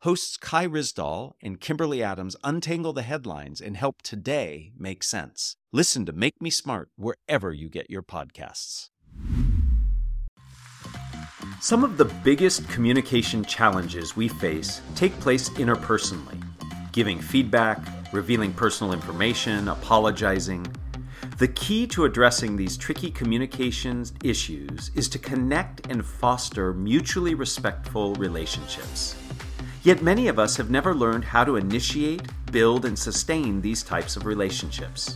hosts 0.00 0.36
Kai 0.36 0.66
Ryssdal 0.66 1.32
and 1.42 1.60
Kimberly 1.60 2.02
Adams 2.02 2.34
untangle 2.42 2.92
the 2.92 3.02
headlines 3.02 3.60
and 3.60 3.76
help 3.76 4.00
today 4.02 4.72
make 4.78 5.02
sense. 5.02 5.56
Listen 5.72 6.06
to 6.06 6.12
Make 6.12 6.40
Me 6.40 6.48
Smart 6.48 6.88
wherever 6.96 7.52
you 7.52 7.68
get 7.68 7.90
your 7.90 8.02
podcasts. 8.02 8.88
Some 11.60 11.84
of 11.84 11.98
the 11.98 12.06
biggest 12.06 12.66
communication 12.70 13.44
challenges 13.44 14.16
we 14.16 14.28
face 14.28 14.80
take 14.94 15.12
place 15.20 15.50
interpersonally 15.50 16.42
giving 16.92 17.20
feedback, 17.20 17.78
revealing 18.12 18.52
personal 18.52 18.92
information, 18.92 19.68
apologizing. 19.68 20.66
The 21.38 21.48
key 21.48 21.86
to 21.88 22.04
addressing 22.04 22.56
these 22.56 22.76
tricky 22.76 23.10
communications 23.10 24.12
issues 24.24 24.90
is 24.94 25.08
to 25.10 25.18
connect 25.18 25.86
and 25.88 26.04
foster 26.04 26.72
mutually 26.72 27.34
respectful 27.34 28.14
relationships. 28.16 29.14
Yet 29.82 30.02
many 30.02 30.28
of 30.28 30.38
us 30.38 30.58
have 30.58 30.68
never 30.68 30.94
learned 30.94 31.24
how 31.24 31.42
to 31.42 31.56
initiate, 31.56 32.28
build, 32.52 32.84
and 32.84 32.98
sustain 32.98 33.62
these 33.62 33.82
types 33.82 34.14
of 34.14 34.26
relationships. 34.26 35.14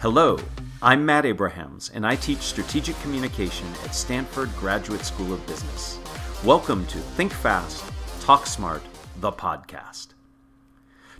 Hello, 0.00 0.40
I'm 0.82 1.06
Matt 1.06 1.24
Abrahams, 1.24 1.92
and 1.94 2.04
I 2.04 2.16
teach 2.16 2.40
strategic 2.40 2.98
communication 2.98 3.68
at 3.84 3.94
Stanford 3.94 4.50
Graduate 4.56 5.04
School 5.04 5.32
of 5.32 5.46
Business. 5.46 6.00
Welcome 6.44 6.84
to 6.86 6.98
Think 6.98 7.32
Fast, 7.32 7.84
Talk 8.22 8.48
Smart, 8.48 8.82
the 9.20 9.30
podcast. 9.30 10.08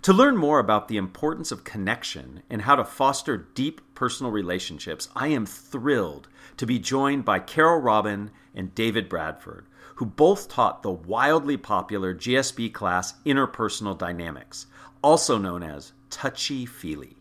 To 0.01 0.11
learn 0.11 0.35
more 0.35 0.59
about 0.59 0.89
the 0.89 0.97
importance 0.97 1.53
of 1.53 1.63
connection 1.63 2.43
and 2.49 2.63
how 2.63 2.75
to 2.75 2.83
foster 2.83 3.37
deep 3.37 3.79
personal 3.95 4.29
relationships, 4.29 5.07
I 5.15 5.29
am 5.29 5.45
thrilled 5.45 6.27
to 6.57 6.65
be 6.65 6.79
joined 6.79 7.23
by 7.23 7.39
Carol 7.39 7.79
Robin 7.79 8.29
and 8.53 8.75
David 8.75 9.07
Bradford, 9.07 9.67
who 9.97 10.05
both 10.05 10.47
taught 10.47 10.83
the 10.83 10.91
wildly 10.91 11.57
popular 11.57 12.13
GSB 12.13 12.71
class 12.71 13.15
Interpersonal 13.25 13.97
Dynamics, 13.97 14.67
also 15.01 15.39
known 15.39 15.63
as 15.63 15.91
Touchy 16.11 16.67
Feely. 16.67 17.17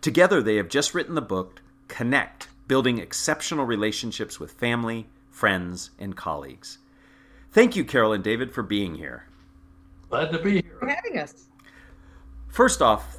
Together, 0.00 0.40
they 0.40 0.54
have 0.54 0.68
just 0.68 0.94
written 0.94 1.16
the 1.16 1.20
book 1.20 1.62
Connect 1.88 2.46
Building 2.68 2.98
Exceptional 2.98 3.64
Relationships 3.64 4.38
with 4.38 4.52
Family, 4.52 5.08
Friends, 5.30 5.90
and 5.98 6.16
Colleagues. 6.16 6.78
Thank 7.50 7.74
you, 7.74 7.84
Carol 7.84 8.12
and 8.12 8.22
David, 8.22 8.52
for 8.52 8.62
being 8.62 8.94
here. 8.94 9.26
Glad 10.08 10.30
to 10.30 10.38
be 10.38 10.62
here. 10.62 10.76
For 10.78 10.86
having 10.86 11.18
us. 11.18 11.48
First 12.46 12.80
off, 12.80 13.16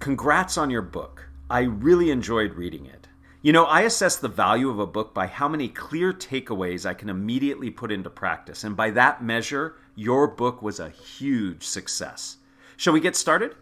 congrats 0.00 0.58
on 0.58 0.70
your 0.70 0.82
book. 0.82 1.28
I 1.48 1.60
really 1.60 2.10
enjoyed 2.10 2.54
reading 2.54 2.86
it. 2.86 2.99
You 3.42 3.54
know, 3.54 3.64
I 3.64 3.82
assess 3.82 4.16
the 4.16 4.28
value 4.28 4.68
of 4.68 4.78
a 4.78 4.86
book 4.86 5.14
by 5.14 5.26
how 5.26 5.48
many 5.48 5.68
clear 5.68 6.12
takeaways 6.12 6.84
I 6.84 6.92
can 6.92 7.08
immediately 7.08 7.70
put 7.70 7.90
into 7.90 8.10
practice. 8.10 8.64
And 8.64 8.76
by 8.76 8.90
that 8.90 9.24
measure, 9.24 9.76
your 9.94 10.26
book 10.26 10.60
was 10.60 10.78
a 10.78 10.90
huge 10.90 11.62
success. 11.62 12.36
Shall 12.76 12.92
we 12.92 13.00
get 13.00 13.16
started? 13.16 13.54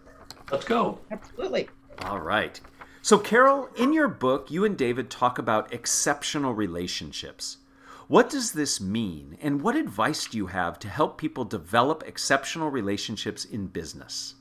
Let's 0.50 0.64
go. 0.64 0.98
Absolutely. 1.12 1.68
All 2.02 2.18
right. 2.18 2.60
So, 3.02 3.18
Carol, 3.18 3.68
in 3.76 3.92
your 3.92 4.08
book, 4.08 4.50
you 4.50 4.64
and 4.64 4.76
David 4.76 5.10
talk 5.10 5.38
about 5.38 5.72
exceptional 5.72 6.54
relationships. 6.54 7.58
What 8.08 8.30
does 8.30 8.52
this 8.52 8.80
mean, 8.80 9.38
and 9.40 9.62
what 9.62 9.76
advice 9.76 10.26
do 10.26 10.38
you 10.38 10.48
have 10.48 10.80
to 10.80 10.88
help 10.88 11.18
people 11.18 11.44
develop 11.44 12.02
exceptional 12.04 12.70
relationships 12.70 13.44
in 13.44 13.68
business? 13.68 14.34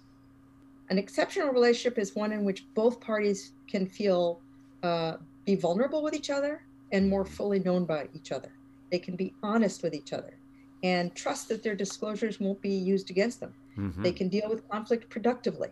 An 0.89 0.97
exceptional 0.97 1.49
relationship 1.49 1.99
is 1.99 2.15
one 2.15 2.31
in 2.31 2.43
which 2.43 2.65
both 2.73 2.99
parties 2.99 3.51
can 3.67 3.85
feel 3.85 4.41
uh, 4.83 5.17
be 5.45 5.55
vulnerable 5.55 6.03
with 6.03 6.13
each 6.13 6.29
other 6.29 6.63
and 6.91 7.09
more 7.09 7.25
fully 7.25 7.59
known 7.59 7.85
by 7.85 8.07
each 8.13 8.31
other. 8.31 8.51
They 8.91 8.99
can 8.99 9.15
be 9.15 9.33
honest 9.43 9.83
with 9.83 9.93
each 9.93 10.13
other 10.13 10.37
and 10.83 11.13
trust 11.15 11.49
that 11.49 11.63
their 11.63 11.75
disclosures 11.75 12.39
won't 12.39 12.61
be 12.61 12.69
used 12.69 13.09
against 13.09 13.39
them. 13.39 13.53
Mm-hmm. 13.77 14.03
They 14.03 14.11
can 14.11 14.29
deal 14.29 14.49
with 14.49 14.67
conflict 14.69 15.09
productively. 15.09 15.69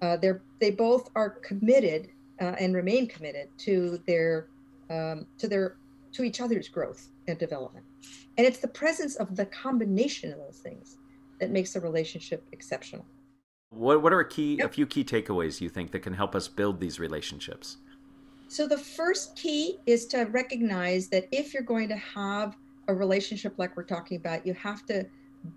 Uh, 0.00 0.16
they're, 0.16 0.42
they 0.60 0.70
both 0.70 1.10
are 1.14 1.30
committed 1.30 2.08
uh, 2.40 2.54
and 2.58 2.74
remain 2.74 3.06
committed 3.06 3.48
to 3.58 4.02
their 4.06 4.48
um, 4.90 5.26
to 5.38 5.48
their 5.48 5.76
to 6.12 6.24
each 6.24 6.40
other's 6.40 6.68
growth 6.68 7.08
and 7.26 7.38
development. 7.38 7.84
And 8.36 8.46
it's 8.46 8.58
the 8.58 8.68
presence 8.68 9.16
of 9.16 9.36
the 9.36 9.46
combination 9.46 10.32
of 10.32 10.38
those 10.38 10.58
things 10.58 10.98
that 11.40 11.50
makes 11.50 11.74
a 11.74 11.80
relationship 11.80 12.44
exceptional. 12.52 13.06
What 13.70 14.02
what 14.02 14.12
are 14.12 14.20
a 14.20 14.28
key 14.28 14.56
yep. 14.56 14.70
a 14.70 14.72
few 14.72 14.86
key 14.86 15.04
takeaways 15.04 15.60
you 15.60 15.68
think 15.68 15.92
that 15.92 16.00
can 16.00 16.14
help 16.14 16.34
us 16.34 16.48
build 16.48 16.80
these 16.80 17.00
relationships? 17.00 17.78
So 18.54 18.68
the 18.68 18.78
first 18.78 19.34
key 19.34 19.80
is 19.84 20.06
to 20.06 20.26
recognize 20.26 21.08
that 21.08 21.26
if 21.32 21.52
you're 21.52 21.64
going 21.64 21.88
to 21.88 21.96
have 21.96 22.56
a 22.86 22.94
relationship 22.94 23.54
like 23.56 23.76
we're 23.76 23.82
talking 23.82 24.16
about, 24.16 24.46
you 24.46 24.54
have 24.54 24.86
to 24.86 25.04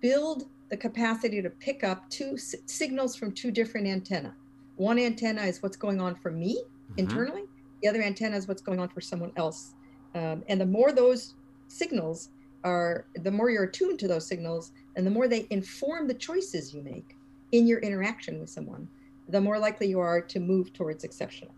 build 0.00 0.48
the 0.68 0.76
capacity 0.76 1.40
to 1.40 1.48
pick 1.48 1.84
up 1.84 2.10
two 2.10 2.32
s- 2.32 2.56
signals 2.66 3.14
from 3.14 3.30
two 3.30 3.52
different 3.52 3.86
antenna. 3.86 4.34
One 4.74 4.98
antenna 4.98 5.42
is 5.42 5.62
what's 5.62 5.76
going 5.76 6.00
on 6.00 6.16
for 6.16 6.32
me 6.32 6.56
mm-hmm. 6.56 6.98
internally. 6.98 7.44
The 7.82 7.88
other 7.88 8.02
antenna 8.02 8.36
is 8.36 8.48
what's 8.48 8.62
going 8.62 8.80
on 8.80 8.88
for 8.88 9.00
someone 9.00 9.30
else. 9.36 9.74
Um, 10.16 10.42
and 10.48 10.60
the 10.60 10.66
more 10.66 10.90
those 10.90 11.34
signals 11.68 12.30
are, 12.64 13.06
the 13.22 13.30
more 13.30 13.48
you're 13.48 13.62
attuned 13.62 14.00
to 14.00 14.08
those 14.08 14.26
signals, 14.26 14.72
and 14.96 15.06
the 15.06 15.10
more 15.12 15.28
they 15.28 15.46
inform 15.50 16.08
the 16.08 16.14
choices 16.14 16.74
you 16.74 16.82
make 16.82 17.14
in 17.52 17.64
your 17.64 17.78
interaction 17.78 18.40
with 18.40 18.50
someone, 18.50 18.88
the 19.28 19.40
more 19.40 19.60
likely 19.60 19.86
you 19.86 20.00
are 20.00 20.20
to 20.20 20.40
move 20.40 20.72
towards 20.72 21.04
exceptional. 21.04 21.54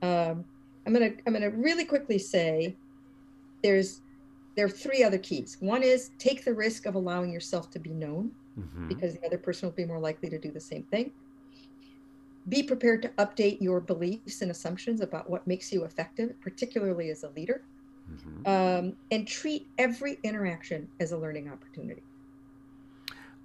Um, 0.00 0.46
I'm 0.88 0.94
gonna 0.94 1.10
I'm 1.26 1.34
gonna 1.34 1.50
really 1.50 1.84
quickly 1.84 2.18
say 2.18 2.74
there's 3.62 4.00
there 4.56 4.64
are 4.64 4.70
three 4.70 5.04
other 5.04 5.18
keys. 5.18 5.58
One 5.60 5.82
is 5.82 6.12
take 6.18 6.46
the 6.46 6.54
risk 6.54 6.86
of 6.86 6.94
allowing 6.94 7.30
yourself 7.30 7.70
to 7.72 7.78
be 7.78 7.90
known 7.90 8.30
mm-hmm. 8.58 8.88
because 8.88 9.12
the 9.12 9.26
other 9.26 9.36
person 9.36 9.68
will 9.68 9.74
be 9.74 9.84
more 9.84 9.98
likely 10.00 10.30
to 10.30 10.38
do 10.38 10.50
the 10.50 10.60
same 10.60 10.84
thing. 10.84 11.12
Be 12.48 12.62
prepared 12.62 13.02
to 13.02 13.08
update 13.18 13.60
your 13.60 13.80
beliefs 13.80 14.40
and 14.40 14.50
assumptions 14.50 15.02
about 15.02 15.28
what 15.28 15.46
makes 15.46 15.70
you 15.70 15.84
effective, 15.84 16.32
particularly 16.40 17.10
as 17.10 17.22
a 17.22 17.28
leader. 17.36 17.62
Mm-hmm. 18.10 18.48
Um, 18.48 18.96
and 19.10 19.28
treat 19.28 19.66
every 19.76 20.18
interaction 20.22 20.88
as 21.00 21.12
a 21.12 21.18
learning 21.18 21.50
opportunity. 21.50 22.02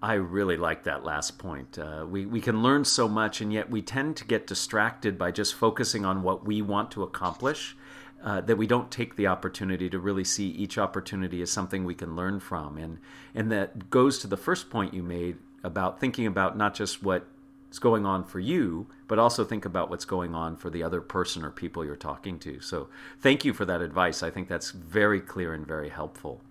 I 0.03 0.16
really 0.16 0.58
like 0.58 0.84
that 0.84 1.06
last 1.06 1.40
point. 1.40 1.80
Uh, 1.80 2.06
we, 2.06 2.25
we 2.25 2.41
can 2.41 2.62
learn 2.62 2.84
so 2.84 3.08
much, 3.08 3.40
and 3.40 3.53
yet 3.53 3.69
we 3.69 3.81
tend 3.81 4.18
to 4.18 4.25
get 4.25 4.46
distracted 4.46 5.18
by 5.18 5.31
just 5.31 5.56
focusing 5.56 6.03
on 6.03 6.24
what 6.24 6.46
we 6.46 6.62
want 6.62 6.91
to 6.91 7.03
accomplish. 7.03 7.78
Uh, 8.22 8.40
that 8.41 8.58
we 8.58 8.68
don't 8.68 8.91
take 8.91 9.16
the 9.16 9.28
opportunity 9.28 9.90
to 9.90 10.00
really 10.00 10.24
see 10.24 10.47
each 10.47 10.78
opportunity 10.78 11.41
as 11.41 11.52
something 11.52 11.84
we 11.84 11.96
can 11.96 12.16
learn 12.16 12.40
from, 12.40 12.78
and 12.78 12.97
and 13.36 13.52
that 13.52 13.90
goes 13.90 14.18
to 14.19 14.28
the 14.28 14.38
first 14.38 14.69
point 14.69 14.94
you 14.94 15.03
made 15.03 15.36
about 15.62 16.00
thinking 16.00 16.25
about 16.25 16.56
not 16.58 16.74
just 16.74 17.03
what's 17.03 17.80
going 17.80 18.06
on 18.06 18.24
for 18.24 18.40
you, 18.40 18.88
but 19.09 19.20
also 19.20 19.44
think 19.44 19.66
about 19.66 19.90
what's 19.90 20.06
going 20.06 20.34
on 20.34 20.56
for 20.56 20.70
the 20.70 20.84
other 20.84 21.02
person 21.02 21.44
or 21.44 21.50
people 21.50 21.84
you're 21.84 21.97
talking 21.97 22.40
to. 22.40 22.62
So, 22.62 22.88
thank 23.20 23.44
you 23.44 23.52
for 23.53 23.66
that 23.66 23.81
advice. 23.81 24.24
I 24.24 24.30
think 24.30 24.47
that's 24.47 24.72
very 24.72 25.20
clear 25.20 25.53
and 25.53 25.68
very 25.68 25.90
helpful. 25.90 26.41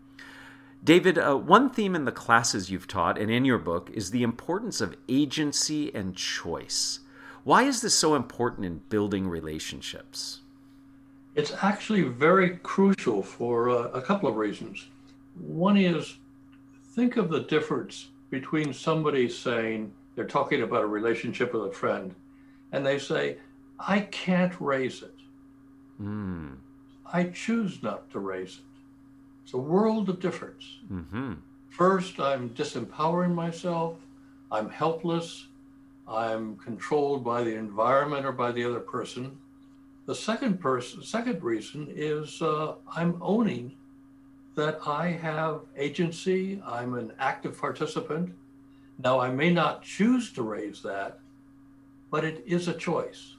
David, 0.84 1.16
uh, 1.16 1.36
one 1.36 1.70
theme 1.70 1.94
in 1.94 2.06
the 2.06 2.12
classes 2.12 2.70
you've 2.70 2.88
taught 2.88 3.16
and 3.16 3.30
in 3.30 3.44
your 3.44 3.58
book 3.58 3.88
is 3.92 4.10
the 4.10 4.24
importance 4.24 4.80
of 4.80 4.96
agency 5.08 5.94
and 5.94 6.16
choice. 6.16 7.00
Why 7.44 7.62
is 7.62 7.82
this 7.82 7.94
so 7.94 8.16
important 8.16 8.66
in 8.66 8.82
building 8.88 9.28
relationships? 9.28 10.40
It's 11.36 11.52
actually 11.62 12.02
very 12.02 12.56
crucial 12.58 13.22
for 13.22 13.70
uh, 13.70 13.88
a 13.90 14.02
couple 14.02 14.28
of 14.28 14.36
reasons. 14.36 14.88
One 15.40 15.76
is 15.76 16.18
think 16.94 17.16
of 17.16 17.30
the 17.30 17.40
difference 17.44 18.08
between 18.30 18.72
somebody 18.72 19.28
saying 19.28 19.92
they're 20.14 20.26
talking 20.26 20.62
about 20.62 20.82
a 20.82 20.86
relationship 20.86 21.54
with 21.54 21.64
a 21.64 21.72
friend 21.72 22.14
and 22.72 22.84
they 22.84 22.98
say, 22.98 23.38
I 23.78 24.00
can't 24.00 24.52
raise 24.60 25.02
it. 25.02 25.14
Mm. 26.02 26.56
I 27.12 27.24
choose 27.24 27.82
not 27.82 28.10
to 28.10 28.18
raise 28.18 28.58
it. 28.58 28.71
It's 29.52 29.58
a 29.58 29.70
world 29.70 30.08
of 30.08 30.18
difference. 30.18 30.78
Mm-hmm. 30.90 31.34
First, 31.68 32.18
I'm 32.18 32.48
disempowering 32.54 33.34
myself. 33.34 33.98
I'm 34.50 34.70
helpless. 34.70 35.48
I'm 36.08 36.56
controlled 36.56 37.22
by 37.22 37.44
the 37.44 37.54
environment 37.54 38.24
or 38.24 38.32
by 38.32 38.52
the 38.52 38.64
other 38.64 38.80
person. 38.80 39.36
The 40.06 40.14
second 40.14 40.58
person, 40.58 41.02
second 41.02 41.42
reason 41.42 41.88
is 41.94 42.40
uh, 42.40 42.76
I'm 42.96 43.18
owning 43.20 43.76
that 44.54 44.78
I 44.86 45.08
have 45.08 45.60
agency. 45.76 46.62
I'm 46.64 46.94
an 46.94 47.12
active 47.18 47.60
participant. 47.60 48.32
Now, 49.04 49.20
I 49.20 49.28
may 49.28 49.52
not 49.52 49.82
choose 49.82 50.32
to 50.32 50.42
raise 50.42 50.80
that, 50.80 51.18
but 52.10 52.24
it 52.24 52.42
is 52.46 52.68
a 52.68 52.72
choice. 52.72 53.36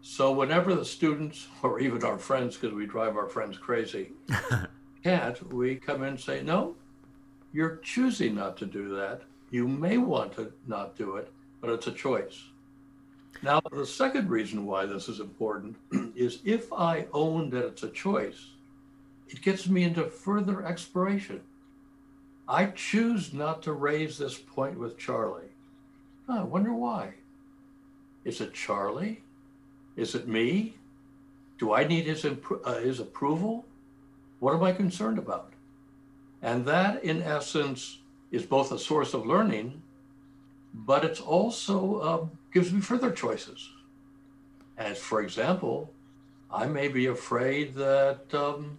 So 0.00 0.32
whenever 0.32 0.74
the 0.74 0.86
students 0.86 1.48
or 1.62 1.80
even 1.80 2.02
our 2.02 2.16
friends, 2.16 2.56
because 2.56 2.74
we 2.74 2.86
drive 2.86 3.18
our 3.18 3.28
friends 3.28 3.58
crazy, 3.58 4.12
can't, 5.02 5.52
we 5.52 5.76
come 5.76 6.02
in 6.02 6.10
and 6.10 6.20
say, 6.20 6.42
no, 6.42 6.76
you're 7.52 7.76
choosing 7.76 8.34
not 8.34 8.56
to 8.58 8.66
do 8.66 8.94
that. 8.96 9.22
You 9.50 9.66
may 9.66 9.98
want 9.98 10.34
to 10.36 10.52
not 10.66 10.96
do 10.96 11.16
it, 11.16 11.32
but 11.60 11.70
it's 11.70 11.86
a 11.86 11.92
choice. 11.92 12.44
Now, 13.42 13.60
the 13.72 13.86
second 13.86 14.28
reason 14.28 14.66
why 14.66 14.86
this 14.86 15.08
is 15.08 15.20
important 15.20 15.76
is 16.14 16.40
if 16.44 16.72
I 16.72 17.06
own 17.12 17.50
that 17.50 17.64
it's 17.64 17.82
a 17.82 17.90
choice, 17.90 18.50
it 19.28 19.42
gets 19.42 19.68
me 19.68 19.84
into 19.84 20.04
further 20.04 20.64
exploration. 20.64 21.40
I 22.48 22.66
choose 22.66 23.32
not 23.32 23.62
to 23.62 23.72
raise 23.72 24.18
this 24.18 24.36
point 24.36 24.78
with 24.78 24.98
Charlie. 24.98 25.52
I 26.28 26.42
wonder 26.42 26.74
why. 26.74 27.14
Is 28.24 28.40
it 28.40 28.52
Charlie? 28.52 29.22
Is 29.96 30.14
it 30.14 30.28
me? 30.28 30.74
Do 31.58 31.72
I 31.72 31.84
need 31.84 32.06
his, 32.06 32.24
impro- 32.24 32.60
uh, 32.64 32.80
his 32.80 33.00
approval? 33.00 33.64
What 34.40 34.54
am 34.54 34.62
I 34.62 34.72
concerned 34.72 35.18
about? 35.18 35.52
And 36.42 36.64
that, 36.66 37.04
in 37.04 37.22
essence, 37.22 37.98
is 38.30 38.44
both 38.44 38.72
a 38.72 38.78
source 38.78 39.14
of 39.14 39.26
learning, 39.26 39.82
but 40.72 41.04
it's 41.04 41.20
also 41.20 41.96
uh, 41.98 42.26
gives 42.52 42.72
me 42.72 42.80
further 42.80 43.10
choices. 43.10 43.70
As 44.78 44.98
for 44.98 45.20
example, 45.20 45.92
I 46.50 46.66
may 46.66 46.88
be 46.88 47.06
afraid 47.06 47.74
that 47.74 48.22
um, 48.32 48.78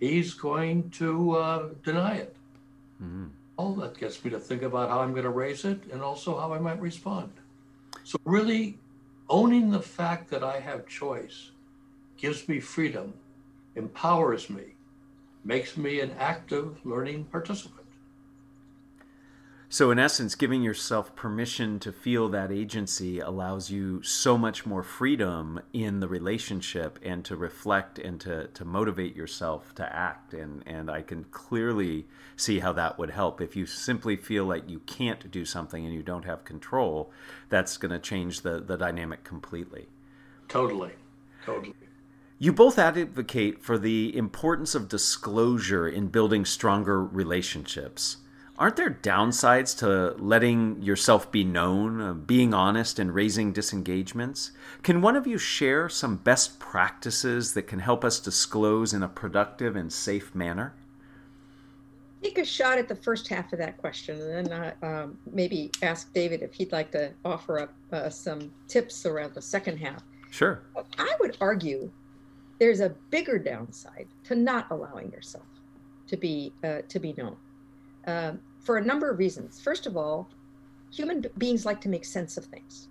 he's 0.00 0.32
going 0.34 0.90
to 0.90 1.32
uh, 1.32 1.68
deny 1.84 2.16
it. 2.16 2.36
Mm-hmm. 3.02 3.26
All 3.56 3.74
that 3.74 3.98
gets 3.98 4.24
me 4.24 4.30
to 4.30 4.40
think 4.40 4.62
about 4.62 4.88
how 4.88 5.00
I'm 5.00 5.12
going 5.12 5.24
to 5.24 5.30
raise 5.30 5.64
it 5.64 5.80
and 5.92 6.02
also 6.02 6.38
how 6.38 6.52
I 6.52 6.58
might 6.58 6.80
respond. 6.80 7.30
So, 8.02 8.18
really, 8.24 8.78
owning 9.28 9.70
the 9.70 9.80
fact 9.80 10.28
that 10.30 10.42
I 10.42 10.58
have 10.58 10.88
choice 10.88 11.50
gives 12.16 12.48
me 12.48 12.58
freedom, 12.58 13.14
empowers 13.76 14.50
me, 14.50 14.73
makes 15.44 15.76
me 15.76 16.00
an 16.00 16.12
active 16.18 16.84
learning 16.84 17.24
participant. 17.24 17.84
So, 19.74 19.90
in 19.90 19.98
essence, 19.98 20.36
giving 20.36 20.62
yourself 20.62 21.16
permission 21.16 21.80
to 21.80 21.90
feel 21.90 22.28
that 22.28 22.52
agency 22.52 23.18
allows 23.18 23.70
you 23.70 24.02
so 24.04 24.38
much 24.38 24.64
more 24.64 24.84
freedom 24.84 25.60
in 25.72 25.98
the 25.98 26.06
relationship 26.06 27.00
and 27.02 27.24
to 27.24 27.34
reflect 27.34 27.98
and 27.98 28.20
to, 28.20 28.46
to 28.46 28.64
motivate 28.64 29.16
yourself 29.16 29.74
to 29.74 29.92
act. 29.92 30.32
And, 30.32 30.62
and 30.64 30.88
I 30.88 31.02
can 31.02 31.24
clearly 31.24 32.06
see 32.36 32.60
how 32.60 32.72
that 32.74 33.00
would 33.00 33.10
help. 33.10 33.40
If 33.40 33.56
you 33.56 33.66
simply 33.66 34.14
feel 34.14 34.44
like 34.44 34.70
you 34.70 34.78
can't 34.78 35.28
do 35.32 35.44
something 35.44 35.84
and 35.84 35.92
you 35.92 36.04
don't 36.04 36.24
have 36.24 36.44
control, 36.44 37.10
that's 37.48 37.76
going 37.76 37.90
to 37.90 37.98
change 37.98 38.42
the, 38.42 38.60
the 38.60 38.76
dynamic 38.76 39.24
completely. 39.24 39.88
Totally. 40.46 40.92
Totally. 41.44 41.74
You 42.44 42.52
both 42.52 42.78
advocate 42.78 43.62
for 43.62 43.78
the 43.78 44.14
importance 44.14 44.74
of 44.74 44.90
disclosure 44.90 45.88
in 45.88 46.08
building 46.08 46.44
stronger 46.44 47.02
relationships. 47.02 48.18
Aren't 48.58 48.76
there 48.76 48.98
downsides 49.02 49.74
to 49.78 50.14
letting 50.22 50.82
yourself 50.82 51.32
be 51.32 51.42
known, 51.42 52.02
uh, 52.02 52.12
being 52.12 52.52
honest, 52.52 52.98
and 52.98 53.14
raising 53.14 53.54
disengagements? 53.54 54.50
Can 54.82 55.00
one 55.00 55.16
of 55.16 55.26
you 55.26 55.38
share 55.38 55.88
some 55.88 56.16
best 56.16 56.58
practices 56.58 57.54
that 57.54 57.62
can 57.62 57.78
help 57.78 58.04
us 58.04 58.20
disclose 58.20 58.92
in 58.92 59.02
a 59.02 59.08
productive 59.08 59.74
and 59.74 59.90
safe 59.90 60.34
manner? 60.34 60.74
Take 62.22 62.36
a 62.36 62.44
shot 62.44 62.76
at 62.76 62.88
the 62.88 62.96
first 62.96 63.26
half 63.28 63.54
of 63.54 63.58
that 63.58 63.78
question, 63.78 64.20
and 64.20 64.46
then 64.48 64.52
uh, 64.52 64.86
um, 64.86 65.18
maybe 65.32 65.70
ask 65.80 66.12
David 66.12 66.42
if 66.42 66.52
he'd 66.52 66.72
like 66.72 66.90
to 66.90 67.10
offer 67.24 67.60
up 67.60 67.72
uh, 67.90 68.10
some 68.10 68.52
tips 68.68 69.06
around 69.06 69.32
the 69.32 69.40
second 69.40 69.78
half. 69.78 70.02
Sure. 70.30 70.60
I 70.98 71.16
would 71.20 71.38
argue 71.40 71.90
there's 72.58 72.80
a 72.80 72.90
bigger 73.10 73.38
downside 73.38 74.06
to 74.24 74.34
not 74.34 74.66
allowing 74.70 75.10
yourself 75.10 75.44
to 76.06 76.16
be 76.16 76.52
uh, 76.62 76.82
to 76.88 76.98
be 76.98 77.14
known 77.16 77.36
uh, 78.06 78.32
for 78.60 78.76
a 78.76 78.84
number 78.84 79.10
of 79.10 79.18
reasons. 79.18 79.60
First 79.60 79.86
of 79.86 79.96
all, 79.96 80.28
human 80.92 81.24
beings 81.38 81.66
like 81.66 81.80
to 81.82 81.88
make 81.88 82.04
sense 82.04 82.36
of 82.36 82.44
things, 82.44 82.88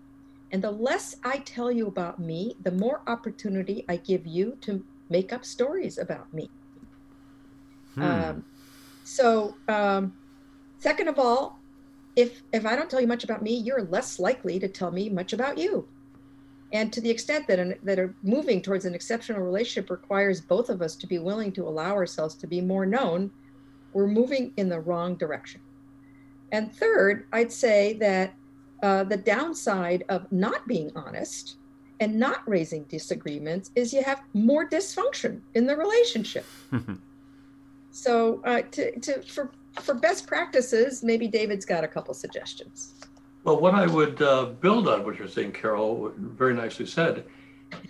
and 0.51 0.63
the 0.63 0.71
less 0.71 1.15
I 1.23 1.37
tell 1.39 1.71
you 1.71 1.87
about 1.87 2.19
me, 2.19 2.55
the 2.63 2.71
more 2.71 3.01
opportunity 3.07 3.85
I 3.87 3.97
give 3.97 4.25
you 4.25 4.57
to 4.61 4.83
make 5.09 5.31
up 5.31 5.45
stories 5.45 5.97
about 5.97 6.33
me. 6.33 6.49
Hmm. 7.95 8.01
Um, 8.01 8.45
so, 9.03 9.55
um, 9.67 10.13
second 10.79 11.07
of 11.07 11.19
all, 11.19 11.59
if 12.15 12.43
if 12.51 12.65
I 12.65 12.75
don't 12.75 12.89
tell 12.89 13.01
you 13.01 13.07
much 13.07 13.23
about 13.23 13.41
me, 13.41 13.55
you're 13.55 13.83
less 13.83 14.19
likely 14.19 14.59
to 14.59 14.67
tell 14.67 14.91
me 14.91 15.09
much 15.09 15.33
about 15.33 15.57
you. 15.57 15.87
And 16.73 16.91
to 16.91 16.99
the 16.99 17.09
extent 17.09 17.47
that, 17.47 17.59
an, 17.59 17.75
that 17.83 17.99
are 17.99 18.15
moving 18.23 18.61
towards 18.61 18.85
an 18.85 18.95
exceptional 18.95 19.41
relationship 19.41 19.91
requires 19.91 20.41
both 20.41 20.69
of 20.69 20.81
us 20.81 20.95
to 20.97 21.07
be 21.07 21.19
willing 21.19 21.51
to 21.53 21.67
allow 21.67 21.93
ourselves 21.93 22.33
to 22.35 22.47
be 22.47 22.61
more 22.61 22.85
known, 22.85 23.31
we're 23.93 24.07
moving 24.07 24.51
in 24.57 24.69
the 24.69 24.79
wrong 24.79 25.15
direction. 25.15 25.61
And 26.51 26.73
third, 26.73 27.27
I'd 27.31 27.53
say 27.53 27.93
that 27.93 28.33
uh, 28.81 29.03
the 29.03 29.17
downside 29.17 30.03
of 30.09 30.29
not 30.31 30.67
being 30.67 30.91
honest 30.95 31.57
and 31.99 32.19
not 32.19 32.47
raising 32.47 32.83
disagreements 32.85 33.69
is 33.75 33.93
you 33.93 34.03
have 34.03 34.21
more 34.33 34.67
dysfunction 34.67 35.41
in 35.53 35.67
the 35.67 35.77
relationship. 35.77 36.45
so, 37.91 38.41
uh, 38.45 38.63
to, 38.71 38.99
to, 38.99 39.21
for, 39.21 39.51
for 39.79 39.93
best 39.93 40.25
practices, 40.25 41.03
maybe 41.03 41.27
David's 41.27 41.65
got 41.65 41.83
a 41.83 41.87
couple 41.87 42.15
suggestions. 42.15 42.95
Well, 43.43 43.59
what 43.59 43.75
I 43.75 43.87
would 43.87 44.21
uh, 44.21 44.45
build 44.45 44.87
on 44.87 45.03
what 45.03 45.19
you're 45.19 45.27
saying, 45.27 45.51
Carol, 45.51 46.13
very 46.17 46.53
nicely 46.53 46.85
said, 46.85 47.25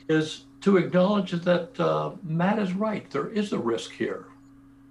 is 0.10 0.46
to 0.62 0.78
acknowledge 0.78 1.32
that 1.32 1.80
uh, 1.80 2.12
Matt 2.24 2.58
is 2.58 2.74
right. 2.74 3.10
There 3.12 3.30
is 3.30 3.54
a 3.54 3.60
risk 3.60 3.92
here. 3.92 4.26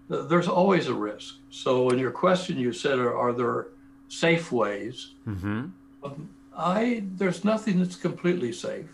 There's 0.08 0.48
always 0.48 0.88
a 0.88 0.94
risk. 0.94 1.36
So, 1.50 1.88
in 1.90 1.98
your 1.98 2.10
question, 2.10 2.58
you 2.58 2.72
said, 2.72 2.98
are, 2.98 3.16
are 3.16 3.32
there 3.32 3.68
safe 4.08 4.52
ways? 4.52 5.14
Mm-hmm. 5.26 5.68
Um, 6.04 6.30
I 6.54 7.04
there's 7.16 7.44
nothing 7.44 7.78
that's 7.78 7.96
completely 7.96 8.52
safe. 8.52 8.90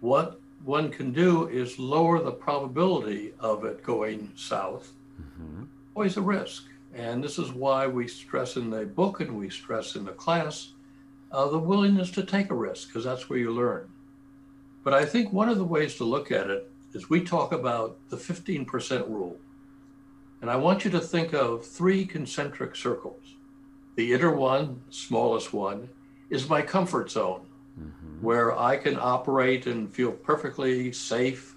What 0.00 0.38
one 0.64 0.90
can 0.90 1.12
do 1.12 1.48
is 1.48 1.78
lower 1.78 2.20
the 2.20 2.32
probability 2.32 3.32
of 3.40 3.64
it 3.64 3.82
going 3.82 4.32
south. 4.36 4.92
Mm-hmm. 5.20 5.64
Always 5.94 6.18
a 6.18 6.22
risk, 6.22 6.64
and 6.94 7.24
this 7.24 7.38
is 7.38 7.52
why 7.52 7.86
we 7.86 8.06
stress 8.06 8.56
in 8.56 8.68
the 8.68 8.84
book 8.84 9.20
and 9.20 9.38
we 9.38 9.48
stress 9.48 9.96
in 9.96 10.04
the 10.04 10.12
class 10.12 10.73
uh, 11.34 11.48
the 11.48 11.58
willingness 11.58 12.12
to 12.12 12.22
take 12.22 12.50
a 12.50 12.54
risk, 12.54 12.88
because 12.88 13.04
that's 13.04 13.28
where 13.28 13.38
you 13.38 13.50
learn. 13.50 13.88
But 14.84 14.94
I 14.94 15.04
think 15.04 15.32
one 15.32 15.48
of 15.48 15.58
the 15.58 15.64
ways 15.64 15.96
to 15.96 16.04
look 16.04 16.30
at 16.30 16.48
it 16.48 16.70
is 16.92 17.10
we 17.10 17.24
talk 17.24 17.52
about 17.52 17.98
the 18.08 18.16
15% 18.16 19.08
rule. 19.08 19.36
And 20.40 20.50
I 20.50 20.56
want 20.56 20.84
you 20.84 20.90
to 20.92 21.00
think 21.00 21.32
of 21.32 21.66
three 21.66 22.06
concentric 22.06 22.76
circles. 22.76 23.34
The 23.96 24.12
inner 24.12 24.30
one, 24.30 24.82
smallest 24.90 25.52
one, 25.52 25.88
is 26.30 26.48
my 26.48 26.62
comfort 26.62 27.10
zone, 27.10 27.46
mm-hmm. 27.80 28.24
where 28.24 28.56
I 28.56 28.76
can 28.76 28.96
operate 29.00 29.66
and 29.66 29.92
feel 29.92 30.12
perfectly 30.12 30.92
safe, 30.92 31.56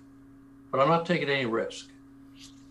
but 0.72 0.80
I'm 0.80 0.90
not 0.90 1.06
taking 1.06 1.30
any 1.30 1.46
risk. 1.46 1.90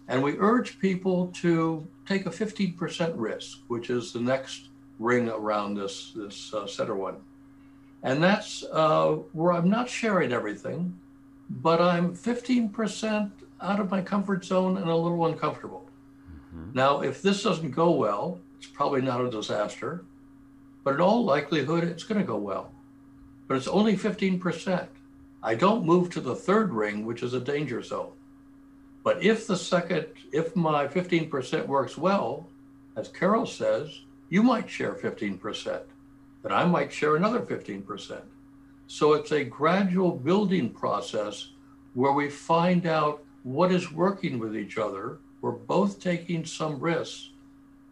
And 0.09 0.23
we 0.23 0.39
urge 0.39 0.81
people 0.81 1.29
to 1.43 1.87
take 2.07 2.27
a 2.27 2.31
15% 2.31 3.13
risk, 3.15 3.59
which 3.69 3.91
is 3.91 4.13
the 4.13 4.21
next 4.21 4.71
ring 4.99 5.29
around 5.29 5.75
this 5.75 6.13
this 6.15 6.53
uh, 6.55 6.67
center 6.67 6.95
one, 6.95 7.17
and 8.03 8.23
that's 8.23 8.65
uh, 8.73 9.17
where 9.33 9.53
I'm 9.53 9.69
not 9.69 9.89
sharing 9.89 10.33
everything, 10.33 10.99
but 11.49 11.81
I'm 11.81 12.15
15% 12.15 13.31
out 13.61 13.81
of 13.81 13.91
my 13.91 14.03
comfort 14.03 14.45
zone 14.45 14.77
and 14.77 14.89
a 14.89 14.97
little 14.97 15.27
uncomfortable. 15.27 15.89
Mm-hmm. 16.55 16.73
Now, 16.75 17.01
if 17.01 17.23
this 17.23 17.43
doesn't 17.43 17.71
go 17.71 17.91
well, 17.91 18.39
it's 18.59 18.67
probably 18.67 19.03
not 19.03 19.21
a 19.21 19.31
disaster, 19.31 20.05
but 20.85 20.95
in 20.95 21.01
all 21.01 21.25
likelihood, 21.25 21.85
it's 21.85 22.05
going 22.05 22.21
to 22.21 22.27
go 22.27 22.37
well. 22.37 22.73
But 23.49 23.57
it's 23.57 23.69
only 23.69 23.97
15%. 23.97 24.87
I 25.43 25.55
don't 25.55 25.85
move 25.85 26.11
to 26.11 26.21
the 26.21 26.35
third 26.35 26.73
ring, 26.73 27.07
which 27.07 27.23
is 27.23 27.35
a 27.35 27.41
danger 27.41 27.83
zone. 27.83 28.13
But 29.05 29.23
if 29.23 29.47
the 29.47 29.57
second, 29.57 30.07
if 30.33 30.57
my 30.57 30.89
15% 30.89 31.67
works 31.67 31.97
well, 31.97 32.49
as 32.97 33.09
Carol 33.09 33.47
says, 33.47 34.01
you 34.29 34.43
might 34.43 34.69
share 34.69 34.95
15%, 34.95 35.83
but 36.43 36.53
I 36.53 36.65
might 36.65 36.93
share 36.93 37.17
another 37.17 37.41
15%. 37.41 38.21
So 38.89 39.15
it's 39.15 39.33
a 39.33 39.45
gradual 39.45 40.13
building 40.13 40.71
process 40.71 41.51
where 41.95 42.13
we 42.13 42.29
find 42.29 42.87
out 42.87 43.25
what 43.43 43.73
is 43.73 43.93
working 43.93 44.39
with 44.39 44.57
each 44.57 44.79
other. 44.79 45.19
We're 45.41 45.53
both 45.53 46.01
taking 46.01 46.45
some 46.45 46.79
risks, 46.81 47.31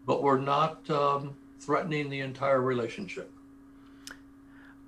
but 0.07 0.23
we're 0.23 0.41
not 0.41 0.89
um, 0.91 1.37
threatening 1.59 2.11
the 2.11 2.21
entire 2.21 2.61
relationship. 2.61 3.31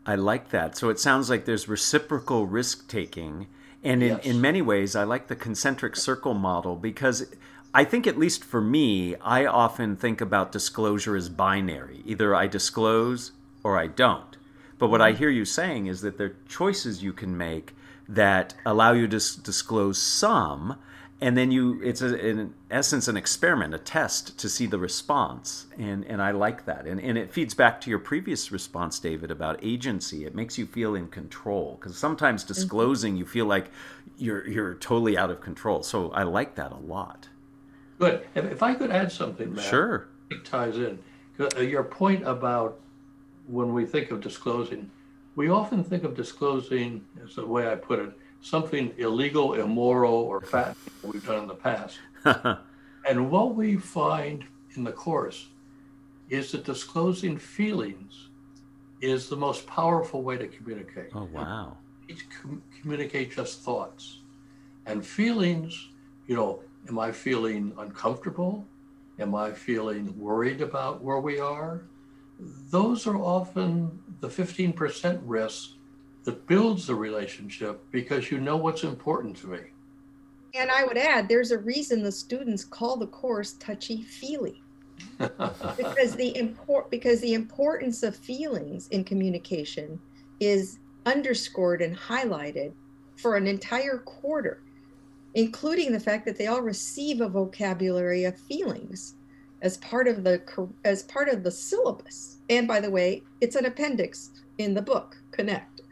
I 0.04 0.14
like 0.14 0.50
that. 0.50 0.76
So 0.76 0.88
it 0.88 1.00
sounds 1.00 1.28
like 1.28 1.44
there's 1.44 1.68
reciprocal 1.68 2.46
risk 2.46 2.88
taking. 2.88 3.48
And 3.82 4.02
in, 4.02 4.16
yes. 4.16 4.24
in 4.24 4.40
many 4.40 4.62
ways, 4.62 4.94
I 4.94 5.02
like 5.04 5.26
the 5.26 5.36
concentric 5.36 5.96
circle 5.96 6.34
model 6.34 6.76
because 6.76 7.26
I 7.74 7.84
think, 7.84 8.06
at 8.06 8.18
least 8.18 8.42
for 8.44 8.60
me, 8.60 9.16
I 9.16 9.44
often 9.46 9.96
think 9.96 10.20
about 10.20 10.52
disclosure 10.52 11.16
as 11.16 11.28
binary. 11.28 12.02
Either 12.06 12.34
I 12.34 12.46
disclose 12.46 13.32
or 13.62 13.78
I 13.78 13.86
don't. 13.86 14.36
But 14.78 14.88
what 14.88 15.02
I 15.02 15.12
hear 15.12 15.30
you 15.30 15.44
saying 15.44 15.86
is 15.86 16.00
that 16.02 16.18
there 16.18 16.28
are 16.28 16.36
choices 16.48 17.02
you 17.02 17.12
can 17.12 17.36
make 17.36 17.74
that 18.08 18.54
allow 18.64 18.92
you 18.92 19.08
to 19.08 19.16
s- 19.16 19.34
disclose 19.34 20.00
some 20.00 20.76
and 21.20 21.36
then 21.36 21.50
you 21.50 21.80
it's 21.82 22.02
a, 22.02 22.14
in 22.24 22.52
essence 22.70 23.08
an 23.08 23.16
experiment 23.16 23.74
a 23.74 23.78
test 23.78 24.38
to 24.38 24.48
see 24.48 24.66
the 24.66 24.78
response 24.78 25.66
and 25.78 26.04
and 26.04 26.20
i 26.22 26.30
like 26.30 26.66
that 26.66 26.86
and, 26.86 27.00
and 27.00 27.16
it 27.18 27.32
feeds 27.32 27.54
back 27.54 27.80
to 27.80 27.88
your 27.90 27.98
previous 27.98 28.52
response 28.52 28.98
david 29.00 29.30
about 29.30 29.58
agency 29.62 30.24
it 30.26 30.34
makes 30.34 30.58
you 30.58 30.66
feel 30.66 30.94
in 30.94 31.08
control 31.08 31.78
because 31.80 31.96
sometimes 31.96 32.44
Mm-hmm. 32.44 32.48
disclosing 32.48 33.16
you 33.16 33.24
feel 33.24 33.46
like 33.46 33.70
you're 34.18 34.46
you're 34.46 34.74
totally 34.74 35.16
out 35.16 35.30
of 35.30 35.40
control 35.40 35.82
so 35.82 36.10
i 36.12 36.22
like 36.22 36.54
that 36.54 36.70
a 36.70 36.76
lot 36.76 37.28
Good. 37.98 38.26
If, 38.34 38.44
if 38.44 38.62
I 38.62 38.74
could 38.74 38.90
add 38.90 39.10
something, 39.10 39.54
Matt, 39.54 39.64
sure 39.64 40.08
it 40.30 40.44
ties 40.44 40.76
in. 40.76 40.98
Uh, 41.38 41.60
Your 41.60 41.84
point 41.84 42.26
about 42.26 42.78
when 43.46 43.72
we 43.72 43.84
think 43.86 44.10
of 44.10 44.20
disclosing, 44.20 44.90
we 45.34 45.48
often 45.50 45.84
think 45.84 46.04
of 46.04 46.14
disclosing, 46.14 47.04
as 47.24 47.34
the 47.36 47.46
way 47.46 47.70
I 47.70 47.74
put 47.74 47.98
it, 47.98 48.12
something 48.40 48.92
illegal, 48.98 49.54
immoral, 49.54 50.14
or 50.14 50.40
fat 50.40 50.76
we've 51.02 51.24
done 51.26 51.42
in 51.42 51.48
the 51.48 51.54
past. 51.54 51.98
And 53.08 53.30
what 53.30 53.54
we 53.54 53.76
find 53.76 54.44
in 54.74 54.82
the 54.82 54.90
course 54.90 55.46
is 56.28 56.50
that 56.50 56.64
disclosing 56.64 57.38
feelings 57.38 58.30
is 59.00 59.28
the 59.28 59.36
most 59.36 59.64
powerful 59.68 60.22
way 60.22 60.36
to 60.36 60.48
communicate. 60.48 61.10
oh 61.14 61.28
wow 61.32 61.76
Each 62.08 62.26
com- 62.28 62.62
communicate 62.80 63.30
just 63.30 63.60
thoughts 63.62 64.22
and 64.86 65.06
feelings. 65.06 65.88
You 66.26 66.34
know, 66.34 66.60
am 66.88 66.98
I 66.98 67.12
feeling 67.12 67.72
uncomfortable? 67.78 68.64
Am 69.18 69.34
I 69.34 69.52
feeling 69.52 70.18
worried 70.18 70.60
about 70.60 71.02
where 71.02 71.20
we 71.20 71.40
are? 71.40 71.82
Those 72.70 73.06
are 73.06 73.16
often 73.16 73.98
the 74.20 74.28
15% 74.28 75.20
risk 75.24 75.70
that 76.24 76.46
builds 76.46 76.86
the 76.86 76.94
relationship 76.94 77.80
because 77.90 78.30
you 78.30 78.40
know 78.40 78.56
what's 78.56 78.82
important 78.82 79.36
to 79.38 79.46
me. 79.48 79.60
And 80.54 80.70
I 80.70 80.84
would 80.84 80.98
add, 80.98 81.28
there's 81.28 81.50
a 81.50 81.58
reason 81.58 82.02
the 82.02 82.12
students 82.12 82.64
call 82.64 82.96
the 82.96 83.06
course 83.06 83.54
touchy 83.54 84.02
feely. 84.02 84.62
because 85.18 86.14
the 86.16 86.34
import 86.36 86.90
because 86.90 87.20
the 87.20 87.34
importance 87.34 88.02
of 88.02 88.16
feelings 88.16 88.88
in 88.88 89.04
communication 89.04 90.00
is 90.40 90.78
underscored 91.04 91.82
and 91.82 91.94
highlighted 91.94 92.72
for 93.16 93.36
an 93.36 93.46
entire 93.46 93.98
quarter 93.98 94.62
including 95.36 95.92
the 95.92 96.00
fact 96.00 96.24
that 96.24 96.38
they 96.38 96.46
all 96.46 96.62
receive 96.62 97.20
a 97.20 97.28
vocabulary 97.28 98.24
of 98.24 98.36
feelings 98.36 99.14
as 99.62 99.76
part 99.76 100.08
of 100.08 100.24
the 100.24 100.42
as 100.84 101.02
part 101.04 101.28
of 101.28 101.44
the 101.44 101.50
syllabus 101.50 102.38
and 102.48 102.66
by 102.66 102.80
the 102.80 102.90
way 102.90 103.22
it's 103.40 103.54
an 103.54 103.66
appendix 103.66 104.30
in 104.58 104.74
the 104.74 104.82
book 104.82 105.16
connect 105.30 105.82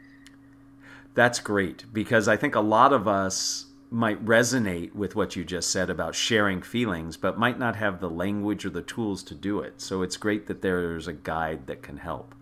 That's 1.14 1.38
great 1.38 1.84
because 1.92 2.26
I 2.26 2.36
think 2.36 2.56
a 2.56 2.60
lot 2.60 2.92
of 2.92 3.06
us 3.06 3.66
might 3.90 4.24
resonate 4.24 4.92
with 4.94 5.14
what 5.14 5.36
you 5.36 5.44
just 5.44 5.70
said 5.70 5.88
about 5.88 6.16
sharing 6.16 6.60
feelings, 6.60 7.16
but 7.16 7.38
might 7.38 7.58
not 7.58 7.76
have 7.76 8.00
the 8.00 8.10
language 8.10 8.66
or 8.66 8.70
the 8.70 8.82
tools 8.82 9.22
to 9.22 9.34
do 9.36 9.60
it. 9.60 9.80
So 9.80 10.02
it's 10.02 10.16
great 10.16 10.46
that 10.48 10.62
there's 10.62 11.06
a 11.06 11.12
guide 11.12 11.68
that 11.68 11.82
can 11.82 11.98
help. 11.98 12.34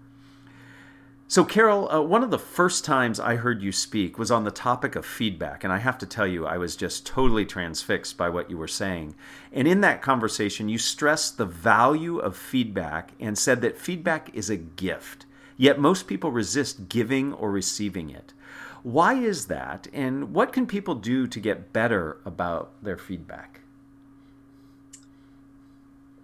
So, 1.33 1.47
Carol, 1.47 1.91
uh, 1.91 2.03
one 2.03 2.23
of 2.23 2.31
the 2.31 2.39
first 2.39 2.85
times 2.85 3.19
I 3.19 3.37
heard 3.37 3.63
you 3.63 3.73
speak 3.73 4.19
was 4.19 4.31
on 4.31 4.45
the 4.45 4.51
topic 4.51 4.95
of 4.95 5.07
feedback. 5.07 5.65
And 5.65 5.73
I 5.73 5.79
have 5.79 5.97
to 5.97 6.07
tell 6.07 6.27
you, 6.27 6.45
I 6.45 6.59
was 6.59 6.77
just 6.77 7.07
totally 7.07 7.47
transfixed 7.47 8.19
by 8.19 8.29
what 8.29 8.51
you 8.51 8.59
were 8.59 8.69
saying. 8.69 9.15
And 9.51 9.67
in 9.67 9.81
that 9.81 10.03
conversation, 10.03 10.69
you 10.69 10.77
stressed 10.77 11.39
the 11.39 11.47
value 11.47 12.19
of 12.19 12.37
feedback 12.37 13.13
and 13.19 13.39
said 13.39 13.63
that 13.63 13.79
feedback 13.79 14.29
is 14.35 14.51
a 14.51 14.59
gift. 14.59 15.25
Yet 15.57 15.81
most 15.81 16.07
people 16.07 16.31
resist 16.31 16.91
giving 16.91 17.33
or 17.33 17.51
receiving 17.51 18.11
it. 18.11 18.35
Why 18.83 19.15
is 19.15 19.47
that? 19.47 19.89
And 19.91 20.35
what 20.35 20.53
can 20.53 20.67
people 20.67 20.97
do 20.97 21.27
to 21.29 21.41
get 21.41 21.73
better 21.73 22.19
about 22.27 22.75
their 22.83 22.99
feedback? 22.99 23.62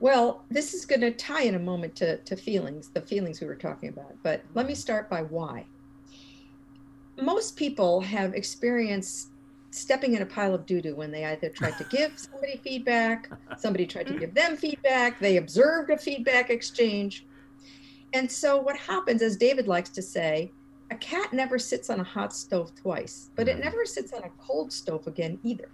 Well, 0.00 0.44
this 0.50 0.74
is 0.74 0.86
going 0.86 1.00
to 1.00 1.10
tie 1.10 1.42
in 1.42 1.54
a 1.54 1.60
moment 1.60 1.96
to, 1.96 2.18
to 2.22 2.36
feelings, 2.36 2.90
the 2.94 3.00
feelings 3.00 3.40
we 3.40 3.46
were 3.48 3.56
talking 3.56 3.88
about. 3.88 4.14
But 4.22 4.44
let 4.54 4.66
me 4.66 4.74
start 4.74 5.10
by 5.10 5.22
why. 5.22 5.66
Most 7.20 7.56
people 7.56 8.00
have 8.00 8.34
experienced 8.34 9.32
stepping 9.72 10.14
in 10.14 10.22
a 10.22 10.26
pile 10.26 10.54
of 10.54 10.66
doo 10.66 10.80
doo 10.80 10.94
when 10.94 11.10
they 11.10 11.24
either 11.24 11.50
tried 11.50 11.76
to 11.78 11.84
give 11.84 12.12
somebody 12.16 12.60
feedback, 12.62 13.28
somebody 13.58 13.86
tried 13.86 14.06
to 14.06 14.18
give 14.18 14.34
them 14.34 14.56
feedback, 14.56 15.18
they 15.18 15.36
observed 15.36 15.90
a 15.90 15.98
feedback 15.98 16.48
exchange. 16.48 17.26
And 18.14 18.30
so, 18.30 18.56
what 18.56 18.76
happens, 18.76 19.20
as 19.20 19.36
David 19.36 19.66
likes 19.68 19.90
to 19.90 20.02
say, 20.02 20.52
a 20.90 20.96
cat 20.96 21.32
never 21.32 21.58
sits 21.58 21.90
on 21.90 22.00
a 22.00 22.04
hot 22.04 22.32
stove 22.32 22.74
twice, 22.74 23.30
but 23.36 23.48
it 23.48 23.58
Mhm. 23.58 23.64
never 23.64 23.84
sits 23.84 24.12
on 24.12 24.22
a 24.22 24.30
cold 24.38 24.72
stove 24.72 25.06
again 25.06 25.38
either. 25.42 25.68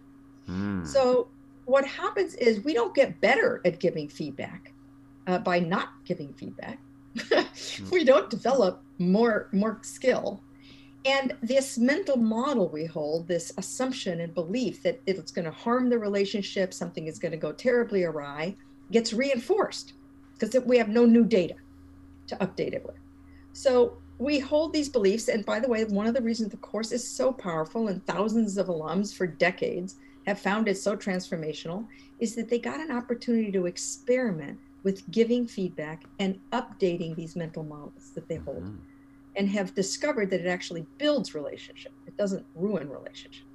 Hmm. 0.46 0.84
So 0.84 1.28
what 1.66 1.86
happens 1.86 2.34
is 2.34 2.64
we 2.64 2.74
don't 2.74 2.94
get 2.94 3.20
better 3.20 3.60
at 3.64 3.80
giving 3.80 4.08
feedback 4.08 4.72
uh, 5.26 5.38
by 5.38 5.58
not 5.58 5.90
giving 6.04 6.32
feedback. 6.34 6.78
we 7.90 8.04
don't 8.04 8.28
develop 8.30 8.82
more 8.98 9.48
more 9.52 9.78
skill. 9.82 10.42
And 11.06 11.36
this 11.42 11.76
mental 11.76 12.16
model 12.16 12.68
we 12.70 12.86
hold, 12.86 13.28
this 13.28 13.52
assumption 13.58 14.20
and 14.20 14.34
belief 14.34 14.82
that 14.84 15.00
it's 15.06 15.30
going 15.30 15.44
to 15.44 15.50
harm 15.50 15.90
the 15.90 15.98
relationship, 15.98 16.72
something 16.72 17.06
is 17.06 17.18
going 17.18 17.32
to 17.32 17.38
go 17.38 17.52
terribly 17.52 18.04
awry, 18.04 18.56
gets 18.90 19.12
reinforced 19.12 19.92
because 20.32 20.64
we 20.64 20.78
have 20.78 20.88
no 20.88 21.04
new 21.04 21.24
data 21.24 21.56
to 22.28 22.36
update 22.36 22.72
it 22.72 22.84
with. 22.86 22.96
So 23.52 23.98
we 24.18 24.38
hold 24.38 24.72
these 24.72 24.88
beliefs. 24.88 25.28
And 25.28 25.44
by 25.44 25.60
the 25.60 25.68
way, 25.68 25.84
one 25.84 26.06
of 26.06 26.14
the 26.14 26.22
reasons 26.22 26.50
the 26.50 26.56
course 26.58 26.90
is 26.90 27.06
so 27.06 27.32
powerful 27.32 27.88
and 27.88 28.04
thousands 28.06 28.56
of 28.56 28.68
alums 28.68 29.14
for 29.14 29.26
decades 29.26 29.96
have 30.26 30.40
found 30.40 30.68
it 30.68 30.76
so 30.78 30.96
transformational 30.96 31.86
is 32.18 32.34
that 32.34 32.48
they 32.48 32.58
got 32.58 32.80
an 32.80 32.90
opportunity 32.90 33.52
to 33.52 33.66
experiment 33.66 34.58
with 34.82 35.08
giving 35.10 35.46
feedback 35.46 36.02
and 36.18 36.40
updating 36.52 37.16
these 37.16 37.36
mental 37.36 37.64
models 37.64 38.10
that 38.14 38.28
they 38.28 38.36
hold 38.36 38.64
Mhm. 38.64 38.80
and 39.36 39.48
have 39.48 39.74
discovered 39.74 40.30
that 40.30 40.40
it 40.40 40.46
actually 40.46 40.86
builds 40.98 41.34
relationship 41.34 41.92
it 42.06 42.16
doesn't 42.16 42.46
ruin 42.54 42.88
relationship 42.88 43.46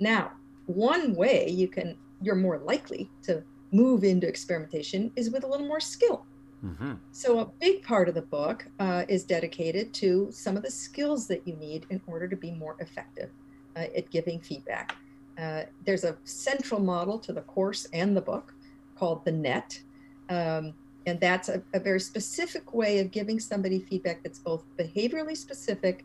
now 0.00 0.32
one 0.66 1.14
way 1.14 1.48
you 1.48 1.68
can 1.68 1.98
you're 2.20 2.34
more 2.34 2.58
likely 2.58 3.12
to 3.22 3.44
move 3.72 4.04
into 4.04 4.26
experimentation 4.28 5.12
is 5.16 5.30
with 5.30 5.44
a 5.44 5.46
little 5.48 5.66
more 5.66 5.80
skill 5.80 6.26
Mhm. 6.64 7.00
so, 7.12 7.38
a 7.40 7.52
big 7.60 7.82
part 7.82 8.08
of 8.08 8.14
the 8.14 8.22
book 8.22 8.66
uh, 8.78 9.04
is 9.08 9.24
dedicated 9.24 9.94
to 9.94 10.30
some 10.32 10.56
of 10.56 10.62
the 10.62 10.70
skills 10.70 11.26
that 11.28 11.46
you 11.46 11.56
need 11.56 11.86
in 11.90 12.02
order 12.06 12.28
to 12.28 12.36
be 12.36 12.52
more 12.52 12.76
effective 12.80 13.30
uh, 13.76 13.86
at 13.96 14.10
giving 14.10 14.40
feedback. 14.40 14.96
Uh, 15.38 15.62
there's 15.84 16.04
a 16.04 16.16
central 16.24 16.80
model 16.80 17.18
to 17.18 17.32
the 17.32 17.42
course 17.42 17.86
and 17.92 18.16
the 18.16 18.20
book 18.20 18.54
called 18.96 19.24
the 19.24 19.32
NET. 19.32 19.80
Um, 20.28 20.74
and 21.06 21.20
that's 21.20 21.48
a, 21.48 21.62
a 21.72 21.80
very 21.80 22.00
specific 22.00 22.74
way 22.74 22.98
of 22.98 23.10
giving 23.10 23.38
somebody 23.38 23.80
feedback 23.80 24.22
that's 24.22 24.38
both 24.38 24.64
behaviorally 24.76 25.36
specific 25.36 26.04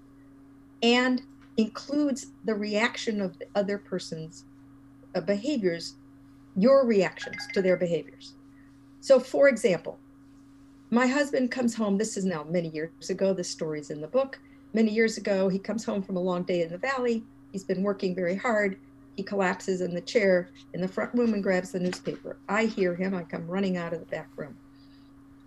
and 0.84 1.24
includes 1.58 2.28
the 2.46 2.54
reaction 2.54 3.22
of 3.22 3.38
the 3.40 3.46
other 3.56 3.78
person's 3.78 4.46
uh, 5.16 5.22
behaviors, 5.22 5.96
your 6.56 6.86
reactions 6.86 7.48
to 7.54 7.62
their 7.62 7.78
behaviors. 7.78 8.34
So, 9.00 9.20
for 9.20 9.48
example, 9.48 9.98
my 10.92 11.08
husband 11.08 11.52
comes 11.52 11.74
home. 11.74 11.98
This 11.98 12.18
is 12.18 12.26
now 12.26 12.44
many 12.44 12.70
years 12.70 13.10
ago. 13.10 13.34
This 13.34 13.50
story's 13.50 13.90
in 13.90 14.02
the 14.02 14.08
book. 14.08 14.40
Many 14.74 14.92
years 14.92 15.18
ago, 15.18 15.50
he 15.50 15.58
comes 15.60 15.84
home 15.84 16.02
from 16.02 16.18
a 16.18 16.22
long 16.22 16.44
day 16.44 16.62
in 16.62 16.70
the 16.70 16.78
valley. 16.78 17.24
He's 17.52 17.64
been 17.64 17.84
working 17.84 18.16
very 18.16 18.36
hard. 18.36 18.78
He 19.16 19.24
collapses 19.24 19.82
in 19.82 19.94
the 19.94 20.02
chair 20.02 20.50
in 20.74 20.82
the 20.82 20.88
front 20.88 21.14
room 21.14 21.34
and 21.34 21.44
grabs 21.44 21.72
the 21.72 21.80
newspaper. 21.80 22.38
I 22.48 22.66
hear 22.66 22.96
him. 22.96 23.14
I 23.14 23.24
come 23.24 23.48
running 23.48 23.78
out 23.78 23.94
of 23.94 24.00
the 24.00 24.06
back 24.06 24.30
room. 24.36 24.58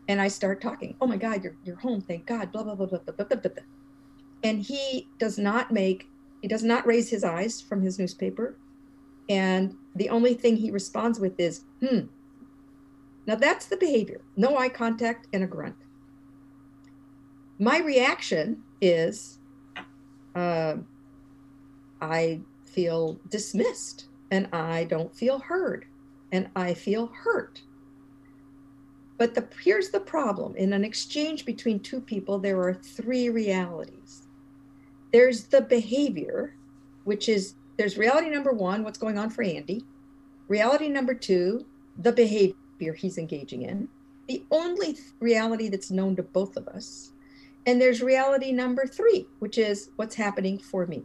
And 0.09 0.21
I 0.21 0.29
start 0.29 0.61
talking. 0.61 0.97
Oh 1.01 1.07
my 1.07 1.17
God, 1.17 1.43
you're, 1.43 1.57
you're 1.65 1.77
home. 1.77 2.01
Thank 2.01 2.27
God. 2.27 2.53
Blah, 2.53 2.65
blah, 2.65 2.75
blah, 2.75 2.87
blah, 2.87 2.99
blah, 2.99 3.15
blah, 3.15 3.27
blah, 3.27 3.51
blah. 3.51 3.63
And 4.43 4.61
he 4.61 5.09
does 5.19 5.39
not 5.39 5.71
make, 5.71 6.09
he 6.43 6.49
does 6.49 6.63
not 6.63 6.87
raise 6.87 7.09
his 7.09 7.25
eyes 7.25 7.61
from 7.61 7.81
his 7.81 7.99
newspaper. 7.99 8.59
And 9.31 9.75
the 9.95 10.11
only 10.11 10.35
thing 10.35 10.57
he 10.57 10.71
responds 10.71 11.19
with 11.19 11.41
is, 11.41 11.63
hmm, 11.81 12.01
now 13.27 13.37
that's 13.37 13.67
the 13.67 13.77
behavior 13.77 14.21
no 14.37 14.57
eye 14.57 14.69
contact 14.69 15.27
and 15.33 15.43
a 15.43 15.47
grunt. 15.47 15.77
My 17.59 17.79
reaction 17.79 18.63
is 18.81 19.39
uh, 20.35 20.77
I 22.01 22.41
feel 22.75 23.19
dismissed 23.31 24.09
and 24.31 24.49
I 24.53 24.85
don't 24.85 25.15
feel 25.15 25.39
heard 25.39 25.87
and 26.33 26.49
I 26.57 26.75
feel 26.75 27.07
hurt. 27.07 27.63
But 29.17 29.35
the, 29.35 29.47
here's 29.63 29.91
the 29.91 30.01
problem 30.01 30.57
in 30.57 30.73
an 30.73 30.85
exchange 30.85 31.45
between 31.45 31.79
two 31.79 32.01
people, 32.01 32.39
there 32.39 32.61
are 32.61 32.75
three 32.75 33.29
realities. 33.29 34.27
There's 35.13 35.45
the 35.45 35.61
behavior, 35.61 36.57
which 37.05 37.29
is 37.29 37.55
there's 37.77 37.97
reality 37.97 38.29
number 38.31 38.53
one, 38.53 38.83
what's 38.83 38.99
going 38.99 39.19
on 39.19 39.31
for 39.31 39.45
Andy. 39.45 39.85
Reality 40.49 40.89
number 40.89 41.15
two, 41.15 41.65
the 41.99 42.13
behavior 42.13 42.93
he's 42.97 43.19
engaging 43.19 43.63
in, 43.63 43.89
the 44.27 44.45
only 44.51 44.99
reality 45.21 45.69
that's 45.69 45.91
known 45.91 46.17
to 46.17 46.23
both 46.23 46.57
of 46.57 46.67
us. 46.69 47.13
And 47.67 47.81
there's 47.81 48.03
reality 48.03 48.53
number 48.53 48.87
three, 48.87 49.27
which 49.39 49.59
is 49.59 49.91
what's 49.97 50.15
happening 50.15 50.59
for 50.59 50.87
me. 50.87 51.05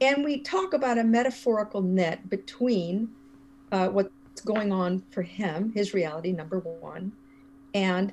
And 0.00 0.24
we 0.24 0.40
talk 0.40 0.74
about 0.74 0.98
a 0.98 1.04
metaphorical 1.04 1.82
net 1.82 2.30
between 2.30 3.10
uh, 3.72 3.88
what's 3.88 4.40
going 4.44 4.72
on 4.72 5.02
for 5.10 5.22
him, 5.22 5.72
his 5.72 5.92
reality, 5.92 6.32
number 6.32 6.60
one, 6.60 7.12
and 7.74 8.12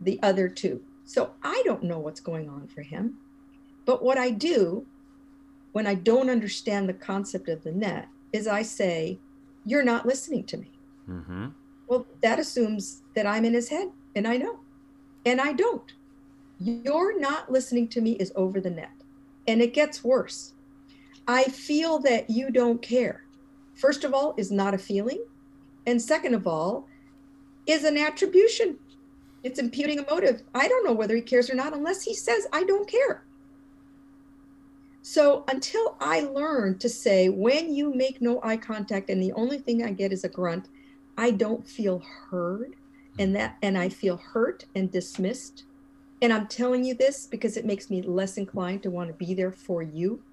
the 0.00 0.18
other 0.22 0.48
two. 0.48 0.82
So 1.04 1.32
I 1.42 1.62
don't 1.64 1.84
know 1.84 1.98
what's 1.98 2.20
going 2.20 2.48
on 2.48 2.68
for 2.68 2.82
him. 2.82 3.18
But 3.84 4.02
what 4.02 4.18
I 4.18 4.30
do 4.30 4.86
when 5.72 5.86
I 5.86 5.94
don't 5.94 6.30
understand 6.30 6.88
the 6.88 6.94
concept 6.94 7.48
of 7.48 7.62
the 7.62 7.72
net 7.72 8.08
is 8.32 8.46
I 8.46 8.62
say, 8.62 9.18
You're 9.64 9.84
not 9.84 10.06
listening 10.06 10.44
to 10.44 10.56
me. 10.56 10.70
Mm-hmm. 11.08 11.48
Well, 11.86 12.06
that 12.22 12.38
assumes 12.38 13.02
that 13.14 13.26
I'm 13.26 13.44
in 13.44 13.54
his 13.54 13.68
head, 13.68 13.90
and 14.14 14.26
I 14.26 14.36
know. 14.36 14.60
And 15.26 15.40
I 15.40 15.52
don't. 15.52 15.92
You're 16.58 17.18
not 17.18 17.50
listening 17.50 17.88
to 17.88 18.00
me 18.00 18.12
is 18.12 18.32
over 18.36 18.60
the 18.60 18.70
net. 18.70 18.92
And 19.48 19.60
it 19.60 19.74
gets 19.74 20.04
worse. 20.04 20.52
I 21.30 21.44
feel 21.44 22.00
that 22.00 22.28
you 22.28 22.50
don't 22.50 22.82
care. 22.82 23.22
First 23.76 24.02
of 24.02 24.12
all, 24.12 24.34
is 24.36 24.50
not 24.50 24.74
a 24.74 24.78
feeling. 24.78 25.24
And 25.86 26.02
second 26.02 26.34
of 26.34 26.48
all, 26.48 26.88
is 27.66 27.84
an 27.84 27.96
attribution. 27.96 28.76
It's 29.44 29.60
imputing 29.60 30.00
a 30.00 30.10
motive. 30.10 30.42
I 30.56 30.66
don't 30.66 30.84
know 30.84 30.92
whether 30.92 31.14
he 31.14 31.22
cares 31.22 31.48
or 31.48 31.54
not 31.54 31.72
unless 31.72 32.02
he 32.02 32.14
says, 32.14 32.48
I 32.52 32.64
don't 32.64 32.90
care. 32.90 33.22
So 35.02 35.44
until 35.46 35.96
I 36.00 36.22
learn 36.22 36.78
to 36.78 36.88
say, 36.88 37.28
when 37.28 37.72
you 37.72 37.94
make 37.94 38.20
no 38.20 38.40
eye 38.42 38.56
contact 38.56 39.08
and 39.08 39.22
the 39.22 39.32
only 39.34 39.58
thing 39.58 39.84
I 39.84 39.92
get 39.92 40.12
is 40.12 40.24
a 40.24 40.28
grunt, 40.28 40.66
I 41.16 41.30
don't 41.30 41.64
feel 41.64 42.02
heard 42.28 42.74
hmm. 43.14 43.22
and 43.22 43.36
that 43.36 43.56
and 43.62 43.78
I 43.78 43.88
feel 43.88 44.16
hurt 44.16 44.64
and 44.74 44.90
dismissed. 44.90 45.62
And 46.22 46.32
I'm 46.32 46.48
telling 46.48 46.82
you 46.82 46.94
this 46.94 47.28
because 47.28 47.56
it 47.56 47.64
makes 47.64 47.88
me 47.88 48.02
less 48.02 48.36
inclined 48.36 48.82
to 48.82 48.90
want 48.90 49.10
to 49.10 49.14
be 49.14 49.32
there 49.32 49.52
for 49.52 49.80
you. 49.80 50.24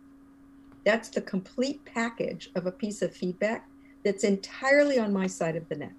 That's 0.87 1.09
the 1.09 1.19
complete 1.19 1.83
package 1.83 2.49
of 2.55 2.65
a 2.65 2.71
piece 2.71 3.01
of 3.01 3.13
feedback 3.13 3.67
that's 4.05 4.23
entirely 4.23 4.97
on 4.97 5.11
my 5.11 5.27
side 5.27 5.57
of 5.57 5.67
the 5.67 5.75
net. 5.75 5.91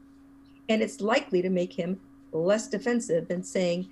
And 0.71 0.81
it's 0.81 1.03
likely 1.03 1.43
to 1.43 1.51
make 1.51 1.75
him 1.75 2.01
less 2.33 2.69
defensive 2.69 3.29
than 3.29 3.43
saying, 3.43 3.91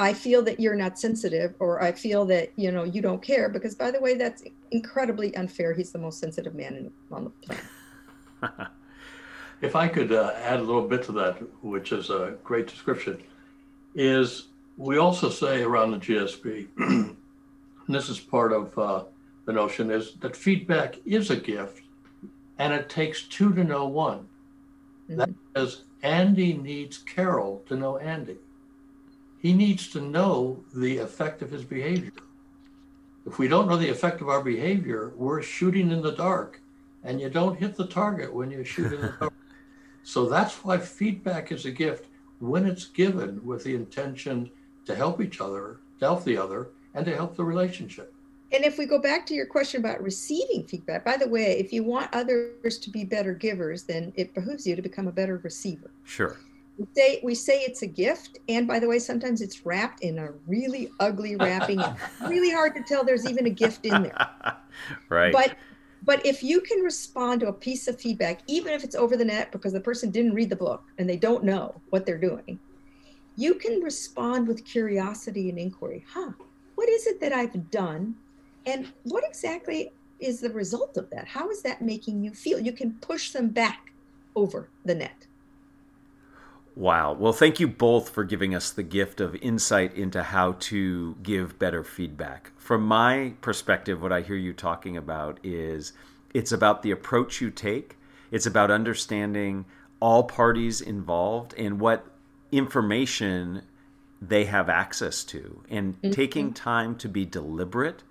I 0.00 0.12
feel 0.12 0.42
that 0.42 0.58
you're 0.58 0.74
not 0.74 0.98
sensitive, 0.98 1.54
or 1.60 1.80
I 1.80 1.92
feel 1.92 2.24
that 2.24 2.50
you 2.56 2.72
know 2.72 2.82
you 2.82 3.00
don't 3.00 3.22
care. 3.22 3.48
Because 3.48 3.76
by 3.76 3.92
the 3.92 4.00
way, 4.00 4.14
that's 4.14 4.42
incredibly 4.72 5.32
unfair. 5.36 5.74
He's 5.74 5.92
the 5.92 6.00
most 6.00 6.18
sensitive 6.18 6.56
man 6.56 6.74
in, 6.74 6.92
on 7.12 7.24
the 7.24 7.30
planet. 7.30 8.68
if 9.60 9.76
I 9.76 9.86
could 9.86 10.10
uh, 10.10 10.32
add 10.42 10.58
a 10.58 10.64
little 10.64 10.88
bit 10.88 11.04
to 11.04 11.12
that, 11.12 11.34
which 11.62 11.92
is 11.92 12.10
a 12.10 12.34
great 12.42 12.66
description, 12.66 13.22
is 13.94 14.48
we 14.76 14.98
also 14.98 15.30
say 15.30 15.62
around 15.62 15.92
the 15.92 15.98
GSB, 15.98 16.66
and 16.78 17.16
this 17.86 18.08
is 18.08 18.18
part 18.18 18.52
of 18.52 18.76
uh, 18.76 19.04
the 19.50 19.60
notion, 19.60 19.90
is 19.90 20.14
that 20.20 20.36
feedback 20.36 20.96
is 21.04 21.30
a 21.30 21.36
gift, 21.36 21.82
and 22.58 22.72
it 22.72 22.88
takes 22.88 23.22
two 23.22 23.52
to 23.54 23.64
know 23.64 23.86
one. 23.86 24.28
Mm-hmm. 25.08 25.16
That 25.16 25.30
is, 25.56 25.84
Andy 26.02 26.54
needs 26.54 26.98
Carol 26.98 27.62
to 27.68 27.76
know 27.76 27.98
Andy 27.98 28.38
he 29.40 29.54
needs 29.54 29.88
to 29.88 30.00
know 30.00 30.62
the 30.74 30.98
effect 30.98 31.40
of 31.40 31.50
his 31.50 31.64
behavior. 31.64 32.12
If 33.26 33.38
we 33.38 33.48
don't 33.48 33.68
know 33.68 33.76
the 33.76 33.88
effect 33.88 34.20
of 34.20 34.28
our 34.28 34.42
behavior, 34.42 35.12
we're 35.16 35.42
shooting 35.42 35.90
in 35.90 36.02
the 36.02 36.12
dark, 36.12 36.60
and 37.04 37.20
you 37.20 37.30
don't 37.30 37.58
hit 37.58 37.74
the 37.74 37.86
target 37.86 38.32
when 38.32 38.50
you 38.50 38.64
shoot 38.64 38.92
in 38.92 39.00
the 39.00 39.14
dark. 39.18 39.32
so 40.02 40.26
that's 40.26 40.62
why 40.62 40.76
feedback 40.76 41.52
is 41.52 41.64
a 41.64 41.70
gift 41.70 42.06
when 42.38 42.66
it's 42.66 42.84
given 42.84 43.44
with 43.44 43.64
the 43.64 43.74
intention 43.74 44.50
to 44.84 44.94
help 44.94 45.22
each 45.22 45.40
other, 45.40 45.78
to 45.98 46.04
help 46.04 46.24
the 46.24 46.36
other, 46.36 46.68
and 46.94 47.06
to 47.06 47.14
help 47.14 47.34
the 47.34 47.44
relationship. 47.44 48.12
And 48.52 48.64
if 48.64 48.78
we 48.78 48.86
go 48.86 48.98
back 48.98 49.26
to 49.26 49.34
your 49.34 49.46
question 49.46 49.80
about 49.80 50.02
receiving 50.02 50.66
feedback, 50.66 51.04
by 51.04 51.16
the 51.16 51.28
way, 51.28 51.58
if 51.58 51.72
you 51.72 51.84
want 51.84 52.08
others 52.12 52.78
to 52.78 52.90
be 52.90 53.04
better 53.04 53.32
givers, 53.32 53.84
then 53.84 54.12
it 54.16 54.34
behooves 54.34 54.66
you 54.66 54.74
to 54.74 54.82
become 54.82 55.06
a 55.06 55.12
better 55.12 55.40
receiver. 55.44 55.90
Sure. 56.04 56.36
We 56.76 56.86
say 56.96 57.20
we 57.22 57.34
say 57.34 57.60
it's 57.60 57.82
a 57.82 57.86
gift 57.86 58.38
and 58.48 58.66
by 58.66 58.78
the 58.78 58.88
way 58.88 58.98
sometimes 58.98 59.42
it's 59.42 59.66
wrapped 59.66 60.00
in 60.00 60.18
a 60.18 60.30
really 60.46 60.90
ugly 60.98 61.36
wrapping. 61.36 61.82
Really 62.26 62.50
hard 62.50 62.74
to 62.74 62.82
tell 62.82 63.04
there's 63.04 63.28
even 63.28 63.46
a 63.46 63.50
gift 63.50 63.84
in 63.84 64.02
there. 64.02 64.28
Right. 65.10 65.30
But 65.30 65.56
but 66.02 66.24
if 66.24 66.42
you 66.42 66.62
can 66.62 66.80
respond 66.80 67.40
to 67.40 67.48
a 67.48 67.52
piece 67.52 67.86
of 67.86 68.00
feedback 68.00 68.40
even 68.46 68.72
if 68.72 68.82
it's 68.82 68.94
over 68.94 69.14
the 69.14 69.24
net 69.24 69.52
because 69.52 69.74
the 69.74 69.80
person 69.80 70.10
didn't 70.10 70.32
read 70.32 70.48
the 70.48 70.56
book 70.56 70.82
and 70.96 71.06
they 71.06 71.18
don't 71.18 71.44
know 71.44 71.74
what 71.90 72.06
they're 72.06 72.16
doing 72.16 72.58
you 73.36 73.54
can 73.54 73.80
respond 73.80 74.48
with 74.48 74.64
curiosity 74.64 75.50
and 75.50 75.58
inquiry. 75.58 76.04
Huh 76.08 76.32
what 76.80 76.88
is 76.88 77.06
it 77.06 77.20
that 77.20 77.30
i've 77.30 77.70
done 77.70 78.14
and 78.70 78.92
what 79.04 79.24
exactly 79.24 79.92
is 80.18 80.40
the 80.40 80.50
result 80.50 80.96
of 80.96 81.08
that 81.10 81.26
how 81.28 81.50
is 81.50 81.62
that 81.62 81.82
making 81.82 82.22
you 82.22 82.32
feel 82.32 82.58
you 82.58 82.72
can 82.72 82.92
push 83.00 83.30
them 83.30 83.48
back 83.48 83.92
over 84.34 84.68
the 84.84 84.94
net 84.94 85.26
Wow. 86.76 87.12
Well, 87.12 87.32
thank 87.32 87.58
you 87.58 87.68
both 87.68 88.08
for 88.08 88.24
giving 88.24 88.54
us 88.54 88.70
the 88.70 88.82
gift 88.82 89.20
of 89.20 89.34
insight 89.36 89.94
into 89.94 90.22
how 90.22 90.52
to 90.60 91.16
give 91.22 91.58
better 91.58 91.82
feedback. 91.82 92.52
From 92.56 92.86
my 92.86 93.34
perspective, 93.40 94.00
what 94.00 94.12
I 94.12 94.22
hear 94.22 94.36
you 94.36 94.52
talking 94.52 94.96
about 94.96 95.40
is 95.42 95.92
it's 96.32 96.52
about 96.52 96.82
the 96.82 96.90
approach 96.90 97.40
you 97.40 97.50
take, 97.50 97.98
it's 98.30 98.46
about 98.46 98.70
understanding 98.70 99.66
all 100.00 100.22
parties 100.22 100.80
involved 100.80 101.54
and 101.58 101.80
what 101.80 102.06
information 102.52 103.62
they 104.22 104.44
have 104.44 104.68
access 104.68 105.24
to, 105.24 105.62
and 105.68 105.96
mm-hmm. 105.96 106.12
taking 106.12 106.52
time 106.52 106.94
to 106.96 107.08
be 107.08 107.24
deliberate 107.24 108.02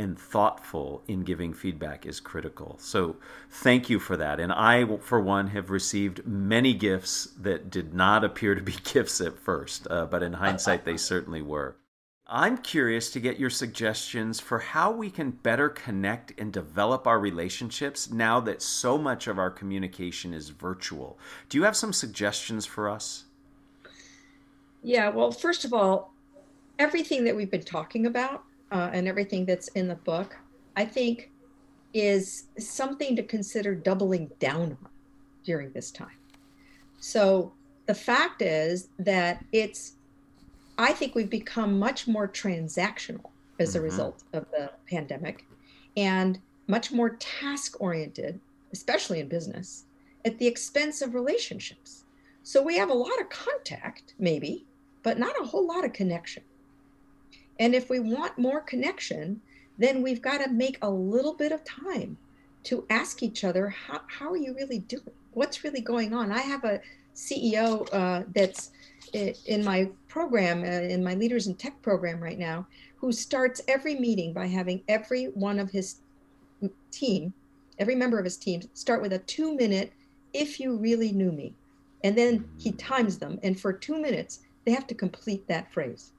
and 0.00 0.18
thoughtful 0.18 1.02
in 1.06 1.24
giving 1.24 1.52
feedback 1.52 2.06
is 2.06 2.20
critical. 2.20 2.78
So 2.80 3.16
thank 3.50 3.90
you 3.90 3.98
for 3.98 4.16
that. 4.16 4.40
And 4.40 4.50
I, 4.50 4.96
for 4.96 5.20
one, 5.20 5.48
have 5.48 5.68
received 5.68 6.26
many 6.26 6.72
gifts 6.72 7.26
that 7.38 7.68
did 7.68 7.92
not 7.92 8.24
appear 8.24 8.54
to 8.54 8.62
be 8.62 8.74
gifts 8.92 9.20
at 9.20 9.38
first, 9.38 9.86
uh, 9.90 10.06
but 10.06 10.22
in 10.22 10.32
hindsight, 10.32 10.86
they 10.86 10.96
certainly 10.96 11.42
were. 11.42 11.76
I'm 12.26 12.58
curious 12.58 13.10
to 13.10 13.20
get 13.20 13.38
your 13.38 13.50
suggestions 13.50 14.40
for 14.40 14.60
how 14.60 14.90
we 14.90 15.10
can 15.10 15.32
better 15.32 15.68
connect 15.68 16.32
and 16.40 16.50
develop 16.50 17.06
our 17.06 17.20
relationships 17.20 18.10
now 18.10 18.40
that 18.40 18.62
so 18.62 18.96
much 18.96 19.26
of 19.26 19.38
our 19.38 19.50
communication 19.50 20.32
is 20.32 20.48
virtual. 20.48 21.18
Do 21.50 21.58
you 21.58 21.64
have 21.64 21.76
some 21.76 21.92
suggestions 21.92 22.64
for 22.64 22.88
us? 22.88 23.24
Yeah, 24.82 25.10
well, 25.10 25.30
first 25.30 25.66
of 25.66 25.74
all, 25.74 26.14
everything 26.78 27.24
that 27.24 27.36
we've 27.36 27.50
been 27.50 27.64
talking 27.64 28.06
about 28.06 28.44
uh, 28.70 28.90
and 28.92 29.08
everything 29.08 29.44
that's 29.44 29.68
in 29.68 29.88
the 29.88 29.96
book, 29.96 30.36
I 30.76 30.84
think 30.84 31.30
is 31.92 32.44
something 32.58 33.16
to 33.16 33.22
consider 33.22 33.74
doubling 33.74 34.30
down 34.38 34.76
on 34.82 34.90
during 35.44 35.72
this 35.72 35.90
time. 35.90 36.18
So 36.98 37.52
the 37.86 37.94
fact 37.94 38.42
is 38.42 38.88
that 38.98 39.44
it's, 39.52 39.94
I 40.78 40.92
think 40.92 41.14
we've 41.14 41.30
become 41.30 41.78
much 41.78 42.06
more 42.06 42.28
transactional 42.28 43.30
as 43.58 43.70
mm-hmm. 43.70 43.78
a 43.78 43.82
result 43.82 44.22
of 44.32 44.46
the 44.52 44.70
pandemic 44.88 45.46
and 45.96 46.38
much 46.68 46.92
more 46.92 47.16
task 47.16 47.80
oriented, 47.80 48.38
especially 48.72 49.18
in 49.18 49.28
business, 49.28 49.84
at 50.24 50.38
the 50.38 50.46
expense 50.46 51.02
of 51.02 51.14
relationships. 51.14 52.04
So 52.42 52.62
we 52.62 52.76
have 52.76 52.90
a 52.90 52.94
lot 52.94 53.20
of 53.20 53.28
contact, 53.28 54.14
maybe, 54.18 54.66
but 55.02 55.18
not 55.18 55.34
a 55.40 55.44
whole 55.44 55.66
lot 55.66 55.84
of 55.84 55.92
connection. 55.92 56.42
And 57.60 57.74
if 57.74 57.90
we 57.90 58.00
want 58.00 58.38
more 58.38 58.62
connection, 58.62 59.40
then 59.78 60.02
we've 60.02 60.22
got 60.22 60.42
to 60.42 60.50
make 60.50 60.78
a 60.82 60.90
little 60.90 61.34
bit 61.34 61.52
of 61.52 61.62
time 61.62 62.16
to 62.64 62.86
ask 62.90 63.22
each 63.22 63.44
other, 63.44 63.68
how, 63.68 64.00
how 64.08 64.30
are 64.30 64.36
you 64.36 64.54
really 64.54 64.78
doing? 64.80 65.04
What's 65.34 65.62
really 65.62 65.82
going 65.82 66.12
on? 66.12 66.32
I 66.32 66.40
have 66.40 66.64
a 66.64 66.80
CEO 67.14 67.86
uh, 67.92 68.24
that's 68.34 68.70
in 69.12 69.64
my 69.64 69.90
program, 70.08 70.62
uh, 70.62 70.88
in 70.88 71.04
my 71.04 71.14
Leaders 71.14 71.46
in 71.46 71.54
Tech 71.54 71.80
program 71.82 72.20
right 72.20 72.38
now, 72.38 72.66
who 72.96 73.12
starts 73.12 73.60
every 73.68 73.94
meeting 73.94 74.32
by 74.32 74.46
having 74.46 74.82
every 74.88 75.26
one 75.26 75.58
of 75.58 75.70
his 75.70 75.96
team, 76.90 77.32
every 77.78 77.94
member 77.94 78.18
of 78.18 78.24
his 78.24 78.36
team, 78.36 78.62
start 78.74 79.02
with 79.02 79.12
a 79.12 79.18
two 79.20 79.54
minute, 79.54 79.92
if 80.32 80.60
you 80.60 80.76
really 80.76 81.12
knew 81.12 81.32
me. 81.32 81.54
And 82.04 82.16
then 82.16 82.48
he 82.58 82.72
times 82.72 83.18
them. 83.18 83.38
And 83.42 83.58
for 83.60 83.72
two 83.72 84.00
minutes, 84.00 84.40
they 84.64 84.72
have 84.72 84.86
to 84.86 84.94
complete 84.94 85.46
that 85.48 85.72
phrase. 85.72 86.12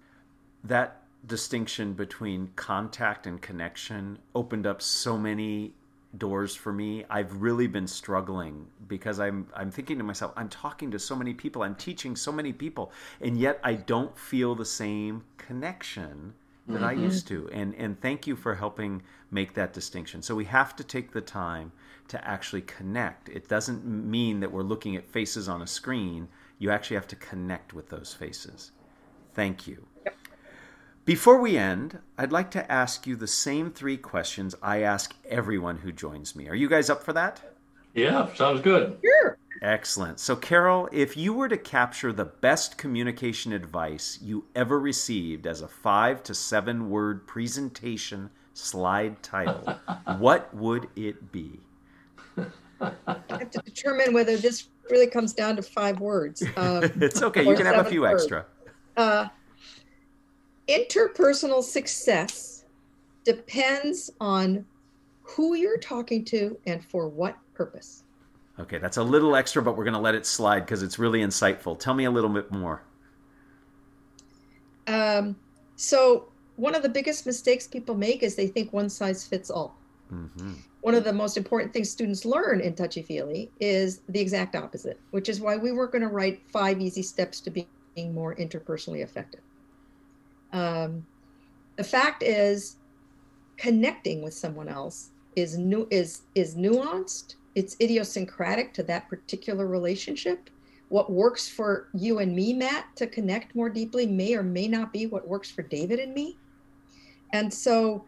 That 0.64 1.01
distinction 1.26 1.94
between 1.94 2.52
contact 2.56 3.28
and 3.28 3.42
connection 3.42 4.20
opened 4.34 4.66
up 4.66 4.82
so 4.82 5.18
many 5.18 5.74
doors 6.18 6.56
for 6.56 6.74
me. 6.74 7.06
I've 7.10 7.42
really 7.42 7.68
been 7.68 7.88
struggling 7.88 8.68
because 8.88 9.20
I'm 9.20 9.48
I'm 9.56 9.72
thinking 9.72 9.98
to 9.98 10.04
myself, 10.04 10.34
I'm 10.36 10.50
talking 10.50 10.92
to 10.92 11.00
so 11.00 11.16
many 11.16 11.34
people, 11.34 11.64
I'm 11.64 11.76
teaching 11.76 12.16
so 12.16 12.32
many 12.32 12.54
people, 12.54 12.92
and 13.22 13.38
yet 13.38 13.60
I 13.64 13.76
don't 13.76 14.18
feel 14.18 14.56
the 14.56 14.66
same 14.66 15.24
connection 15.38 16.34
that 16.68 16.76
mm-hmm. 16.76 16.84
I 16.84 16.94
used 16.94 17.28
to. 17.28 17.50
And 17.52 17.76
and 17.76 18.00
thank 18.02 18.28
you 18.28 18.36
for 18.36 18.56
helping 18.56 19.04
make 19.30 19.54
that 19.54 19.74
distinction. 19.74 20.22
So 20.22 20.36
we 20.36 20.46
have 20.46 20.76
to 20.78 20.84
take 20.84 21.12
the 21.12 21.22
time 21.22 21.72
to 22.10 22.28
actually 22.28 22.64
connect. 22.64 23.30
It 23.30 23.48
doesn't 23.48 23.86
mean 23.86 24.42
that 24.42 24.52
we're 24.52 24.64
looking 24.64 24.96
at 24.98 25.06
faces 25.06 25.48
on 25.48 25.62
a 25.62 25.68
screen. 25.68 26.28
You 26.60 26.72
actually 26.72 26.98
have 26.98 27.08
to 27.08 27.16
connect 27.16 27.74
with 27.74 27.90
those 27.90 28.14
faces. 28.14 28.72
Thank 29.34 29.66
you. 29.66 29.88
Before 31.12 31.42
we 31.42 31.58
end, 31.58 32.00
I'd 32.18 32.32
like 32.32 32.52
to 32.52 32.72
ask 32.72 33.06
you 33.06 33.18
the 33.18 33.28
same 33.28 33.70
three 33.70 33.98
questions 33.98 34.56
I 34.64 34.78
ask 34.78 35.14
everyone 35.30 35.80
who 35.80 35.92
joins 35.92 36.38
me. 36.38 36.48
Are 36.48 36.56
you 36.56 36.70
guys 36.70 36.90
up 36.90 37.04
for 37.04 37.12
that? 37.12 37.42
Yeah, 37.94 38.34
sounds 38.34 38.62
good. 38.62 38.98
Sure. 39.04 39.38
Excellent. 39.62 40.22
So, 40.22 40.38
Carol, 40.38 40.88
if 40.94 41.18
you 41.18 41.34
were 41.34 41.50
to 41.50 41.58
capture 41.58 42.14
the 42.14 42.24
best 42.24 42.78
communication 42.78 43.52
advice 43.52 44.20
you 44.22 44.46
ever 44.56 44.80
received 44.80 45.48
as 45.48 45.60
a 45.60 45.68
five 45.68 46.24
to 46.24 46.34
seven 46.34 46.90
word 46.90 47.28
presentation 47.28 48.30
slide 48.54 49.22
title, 49.22 49.68
what 50.18 50.54
would 50.54 50.88
it 50.96 51.34
be? 51.34 51.60
I 52.38 52.94
have 53.28 53.52
to 53.52 53.62
determine 53.66 54.14
whether 54.14 54.38
this 54.38 54.70
really 54.90 55.08
comes 55.08 55.34
down 55.34 55.58
to 55.58 55.62
five 55.62 56.00
words. 56.00 56.42
Um, 56.56 56.90
it's 57.02 57.22
okay. 57.22 57.46
You 57.46 57.58
can 57.58 57.66
have 57.66 57.86
a 57.86 57.90
few 57.90 58.04
words. 58.04 58.24
extra. 58.24 58.46
Uh, 58.96 59.28
interpersonal 60.72 61.62
success 61.62 62.66
depends 63.26 64.10
on 64.20 64.66
who 65.22 65.56
you're 65.56 65.78
talking 65.78 66.24
to 66.26 66.58
and 66.66 66.84
for 66.84 67.08
what 67.08 67.38
purpose. 67.54 68.04
Okay, 68.60 68.78
that's 68.78 68.98
a 68.98 69.04
little 69.04 69.36
extra, 69.36 69.62
but 69.62 69.78
we're 69.78 69.84
going 69.84 69.94
to 69.94 70.00
let 70.00 70.16
it 70.16 70.26
slide 70.26 70.62
because 70.62 70.84
it's 70.84 70.98
really 70.98 71.20
insightful. 71.20 71.78
Tell 71.78 71.94
me 71.94 72.06
a 72.06 72.12
little 72.12 72.30
bit 72.30 72.52
more. 72.52 72.84
Um, 74.88 75.36
so, 75.76 76.30
one 76.58 76.76
of 76.76 76.84
the 76.84 76.90
biggest 76.90 77.26
mistakes 77.26 77.68
people 77.68 77.96
make 77.96 78.24
is 78.24 78.36
they 78.36 78.48
think 78.48 78.74
one 78.74 78.90
size 78.90 79.26
fits 79.26 79.50
all. 79.50 79.78
Mm-hmm. 80.14 80.54
One 80.82 80.96
of 80.96 81.04
the 81.04 81.14
most 81.14 81.38
important 81.38 81.74
things 81.74 81.90
students 81.90 82.26
learn 82.26 82.60
in 82.60 82.76
touchy 82.76 83.02
feely 83.02 83.52
is 83.60 84.02
the 84.10 84.20
exact 84.20 84.56
opposite, 84.56 85.00
which 85.12 85.30
is 85.30 85.40
why 85.40 85.56
we 85.56 85.72
were 85.72 85.88
going 85.88 86.02
to 86.02 86.08
write 86.08 86.42
five 86.52 86.82
easy 86.82 87.04
steps 87.04 87.40
to 87.42 87.50
being 87.50 87.68
more 88.14 88.36
interpersonally 88.36 89.02
effective. 89.02 89.42
Um, 90.54 91.06
the 91.76 91.84
fact 91.84 92.24
is, 92.24 92.78
connecting 93.58 94.24
with 94.24 94.34
someone 94.34 94.68
else 94.68 95.12
is 95.36 95.58
new 95.58 95.88
is 95.92 96.24
is 96.36 96.56
nuanced. 96.56 97.36
It's 97.56 97.76
idiosyncratic 97.82 98.74
to 98.76 98.84
that 98.84 99.10
particular 99.10 99.68
relationship. 99.68 100.50
What 100.90 101.12
works 101.12 101.48
for 101.48 101.88
you 101.94 102.20
and 102.20 102.36
me, 102.36 102.54
Matt, 102.54 102.86
to 102.98 103.08
connect 103.08 103.56
more 103.56 103.70
deeply 103.70 104.06
may 104.06 104.36
or 104.36 104.44
may 104.44 104.68
not 104.68 104.92
be 104.92 105.06
what 105.06 105.28
works 105.28 105.50
for 105.50 105.62
David 105.62 106.00
and 106.00 106.14
me. 106.14 106.38
And 107.34 107.54
so, 107.54 108.06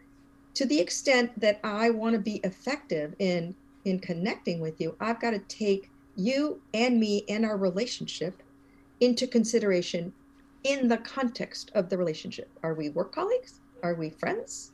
to 0.54 0.66
the 0.66 0.78
extent 0.78 1.38
that 1.40 1.60
I 1.64 1.90
want 1.90 2.14
to 2.14 2.20
be 2.20 2.36
effective 2.44 3.14
in 3.18 3.54
in 3.84 4.00
connecting 4.00 4.60
with 4.60 4.80
you, 4.80 4.96
I've 5.00 5.20
got 5.20 5.30
to 5.30 5.38
take 5.40 5.90
you 6.16 6.60
and 6.72 6.98
me 6.98 7.24
and 7.28 7.44
our 7.44 7.56
relationship 7.56 8.42
into 9.00 9.26
consideration 9.26 10.12
in 10.64 10.88
the 10.88 10.96
context 10.98 11.70
of 11.74 11.88
the 11.88 11.96
relationship. 11.96 12.50
Are 12.62 12.74
we 12.74 12.88
work 12.90 13.14
colleagues? 13.14 13.60
Are 13.82 13.94
we 13.94 14.10
friends? 14.10 14.72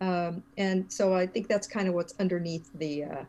Um, 0.00 0.42
and 0.56 0.90
so 0.90 1.14
I 1.14 1.26
think 1.26 1.48
that's 1.48 1.66
kind 1.66 1.88
of 1.88 1.94
what's 1.94 2.14
underneath 2.20 2.70
the, 2.74 3.04
uh, 3.04 3.24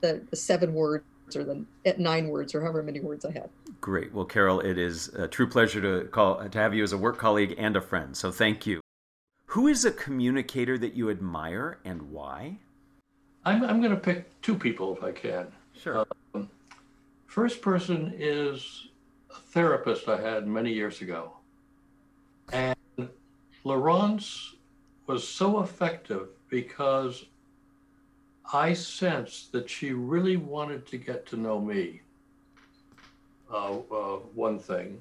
the 0.00 0.22
the 0.30 0.36
seven 0.36 0.74
words 0.74 1.04
or 1.34 1.44
the 1.44 1.64
nine 1.96 2.28
words 2.28 2.54
or 2.54 2.60
however 2.60 2.82
many 2.82 3.00
words 3.00 3.24
I 3.24 3.32
have. 3.32 3.48
Great. 3.80 4.12
Well, 4.12 4.24
Carol, 4.24 4.60
it 4.60 4.78
is 4.78 5.08
a 5.08 5.26
true 5.26 5.48
pleasure 5.48 5.80
to 5.80 6.08
call 6.08 6.48
to 6.48 6.58
have 6.58 6.74
you 6.74 6.82
as 6.82 6.92
a 6.92 6.98
work 6.98 7.18
colleague 7.18 7.54
and 7.58 7.76
a 7.76 7.80
friend. 7.80 8.16
So 8.16 8.30
thank 8.30 8.66
you. 8.66 8.80
Who 9.46 9.66
is 9.66 9.84
a 9.84 9.92
communicator 9.92 10.78
that 10.78 10.94
you 10.94 11.10
admire 11.10 11.78
and 11.84 12.10
why? 12.10 12.58
I'm 13.44 13.64
I'm 13.64 13.80
going 13.80 13.90
to 13.90 14.00
pick 14.00 14.40
two 14.40 14.56
people 14.56 14.96
if 14.96 15.02
I 15.02 15.12
can. 15.12 15.48
Sure. 15.76 16.06
Um, 16.34 16.48
first 17.26 17.60
person 17.60 18.14
is 18.16 18.86
a 18.86 18.91
therapist 19.50 20.08
I 20.08 20.20
had 20.20 20.46
many 20.46 20.72
years 20.72 21.00
ago, 21.00 21.32
and 22.52 22.76
Laurence 23.64 24.54
was 25.06 25.26
so 25.26 25.62
effective 25.62 26.28
because 26.48 27.26
I 28.52 28.74
sensed 28.74 29.52
that 29.52 29.68
she 29.70 29.92
really 29.92 30.36
wanted 30.36 30.86
to 30.88 30.98
get 30.98 31.26
to 31.26 31.36
know 31.36 31.60
me. 31.60 32.02
Uh, 33.50 33.78
uh, 33.78 34.16
one 34.34 34.58
thing, 34.58 35.00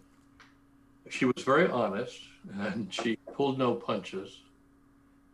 she 1.10 1.26
was 1.26 1.44
very 1.44 1.67
honest 1.70 2.20
and 2.60 2.94
she 2.94 3.17
pulled 3.34 3.58
no 3.58 3.74
punches, 3.74 4.41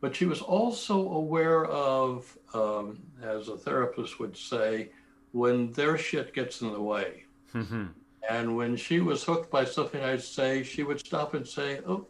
but 0.01 0.15
she 0.15 0.25
was 0.25 0.41
also 0.41 1.09
aware 1.09 1.65
of, 1.65 2.37
um, 2.53 2.99
as 3.21 3.47
a 3.47 3.57
therapist 3.57 4.19
would 4.19 4.35
say, 4.35 4.89
when 5.31 5.71
their 5.73 5.97
shit 5.97 6.33
gets 6.33 6.61
in 6.61 6.71
the 6.71 6.81
way. 6.81 7.23
Mm-hmm. 7.53 7.85
And 8.29 8.55
when 8.57 8.75
she 8.75 8.99
was 8.99 9.23
hooked 9.23 9.49
by 9.49 9.65
something 9.65 10.03
I'd 10.03 10.21
say, 10.21 10.63
she 10.63 10.83
would 10.83 10.99
stop 10.99 11.33
and 11.33 11.47
say, 11.47 11.79
Oh, 11.87 12.05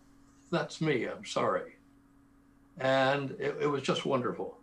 that's 0.51 0.81
me. 0.81 1.05
I'm 1.05 1.25
sorry 1.25 1.77
and 2.79 3.31
it, 3.39 3.55
it 3.61 3.67
was 3.67 3.81
just 3.81 4.05
wonderful. 4.05 4.57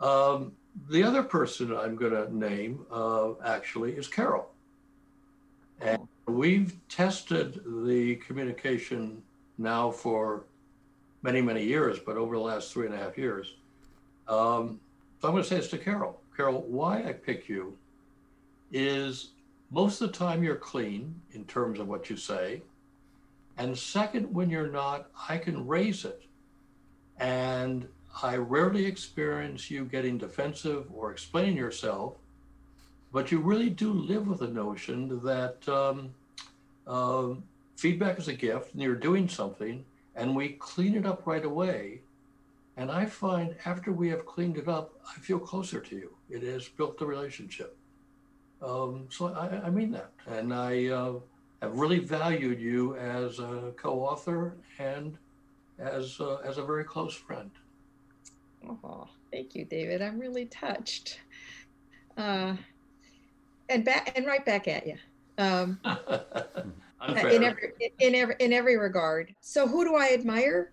Um, 0.00 0.52
the 0.90 1.02
other 1.02 1.22
person 1.22 1.74
I'm 1.74 1.96
going 1.96 2.12
to 2.12 2.34
name 2.34 2.84
uh, 2.90 3.32
actually 3.44 3.92
is 3.92 4.08
Carol. 4.08 4.50
And 5.80 6.06
we've 6.26 6.74
tested 6.88 7.60
the 7.84 8.16
communication 8.16 9.22
now 9.58 9.90
for 9.90 10.44
many, 11.22 11.40
many 11.40 11.64
years, 11.64 11.98
but 11.98 12.16
over 12.16 12.36
the 12.36 12.42
last 12.42 12.72
three 12.72 12.86
and 12.86 12.94
a 12.94 12.98
half 12.98 13.18
years. 13.18 13.54
Um, 14.28 14.80
so 15.20 15.28
I'm 15.28 15.32
going 15.32 15.42
to 15.42 15.48
say 15.48 15.56
this 15.56 15.68
to 15.70 15.78
Carol. 15.78 16.20
Carol, 16.36 16.62
why 16.62 17.02
I 17.04 17.12
pick 17.12 17.48
you 17.48 17.76
is 18.72 19.30
most 19.70 20.00
of 20.00 20.12
the 20.12 20.18
time 20.18 20.42
you're 20.42 20.56
clean 20.56 21.20
in 21.32 21.44
terms 21.44 21.80
of 21.80 21.88
what 21.88 22.08
you 22.08 22.16
say. 22.16 22.62
And 23.58 23.76
second, 23.76 24.32
when 24.32 24.50
you're 24.50 24.70
not, 24.70 25.10
I 25.28 25.38
can 25.38 25.66
raise 25.66 26.04
it 26.04 26.22
and 27.18 27.88
I 28.22 28.36
rarely 28.36 28.86
experience 28.86 29.70
you 29.70 29.84
getting 29.84 30.18
defensive 30.18 30.86
or 30.94 31.10
explaining 31.10 31.56
yourself, 31.56 32.14
but 33.12 33.30
you 33.30 33.40
really 33.40 33.70
do 33.70 33.92
live 33.92 34.26
with 34.26 34.40
the 34.40 34.48
notion 34.48 35.20
that 35.20 35.68
um, 35.68 36.14
uh, 36.86 37.34
feedback 37.76 38.18
is 38.18 38.28
a 38.28 38.32
gift 38.32 38.72
and 38.72 38.82
you're 38.82 38.94
doing 38.94 39.28
something, 39.28 39.84
and 40.14 40.34
we 40.34 40.50
clean 40.50 40.94
it 40.94 41.06
up 41.06 41.26
right 41.26 41.44
away. 41.44 42.00
And 42.78 42.90
I 42.90 43.06
find 43.06 43.54
after 43.64 43.92
we 43.92 44.08
have 44.10 44.26
cleaned 44.26 44.58
it 44.58 44.68
up, 44.68 44.92
I 45.08 45.18
feel 45.20 45.38
closer 45.38 45.80
to 45.80 45.96
you. 45.96 46.14
It 46.28 46.42
has 46.42 46.68
built 46.68 46.98
the 46.98 47.06
relationship. 47.06 47.76
Um, 48.62 49.06
so 49.10 49.34
I, 49.34 49.66
I, 49.66 49.70
mean 49.70 49.90
that. 49.92 50.12
And 50.26 50.52
I 50.52 50.86
uh, 50.86 51.14
have 51.62 51.78
really 51.78 51.98
valued 51.98 52.60
you 52.60 52.96
as 52.96 53.38
a 53.38 53.72
co 53.76 54.00
author 54.00 54.56
and 54.78 55.18
as 55.78 56.18
uh, 56.20 56.36
as 56.36 56.58
a 56.58 56.64
very 56.64 56.84
close 56.84 57.14
friend. 57.14 57.50
Oh, 58.68 59.08
thank 59.30 59.54
you, 59.54 59.64
David. 59.64 60.02
I'm 60.02 60.18
really 60.18 60.46
touched. 60.46 61.20
Uh, 62.16 62.56
and 63.68 63.84
back 63.84 64.12
and 64.16 64.26
right 64.26 64.44
back 64.44 64.68
at 64.68 64.86
you. 64.86 64.96
Um, 65.38 65.78
in 67.08 67.44
every 67.44 67.72
in 67.98 68.14
every 68.14 68.36
in 68.38 68.52
every 68.52 68.76
regard. 68.76 69.34
So 69.40 69.68
who 69.68 69.84
do 69.84 69.96
I 69.96 70.12
admire? 70.12 70.72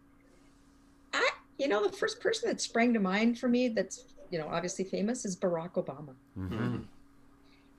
I 1.14 1.30
you 1.58 1.68
know 1.68 1.86
the 1.86 1.96
first 1.96 2.22
person 2.22 2.50
that 2.50 2.62
sprang 2.62 2.94
to 2.94 3.00
mind 3.00 3.40
for 3.40 3.50
me 3.50 3.68
that's 3.68 4.06
you 4.32 4.40
know 4.40 4.48
obviously 4.48 4.86
famous 4.86 5.26
is 5.26 5.36
Barack 5.36 5.74
Obama. 5.74 6.16
Mm-hmm. 6.38 6.84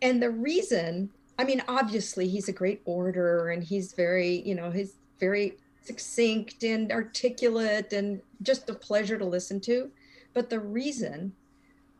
And 0.05 0.23
the 0.23 0.31
reason, 0.31 1.09
I 1.39 1.45
mean, 1.45 1.63
obviously 1.67 2.29
he's 2.29 2.49
a 2.49 2.53
great 2.53 2.83
orator 2.85 3.49
and 3.49 3.65
he's 3.65 3.95
very 3.95 4.43
you 4.47 4.55
know 4.55 4.71
he's 4.71 4.95
very 5.19 5.57
succinct 5.83 6.63
and 6.63 6.93
articulate 6.93 7.93
and 7.93 8.21
just 8.43 8.71
a 8.71 8.75
pleasure 8.75 9.19
to 9.19 9.25
listen 9.25 9.61
to. 9.61 9.91
But 10.35 10.51
the 10.51 10.61
reason 10.61 11.33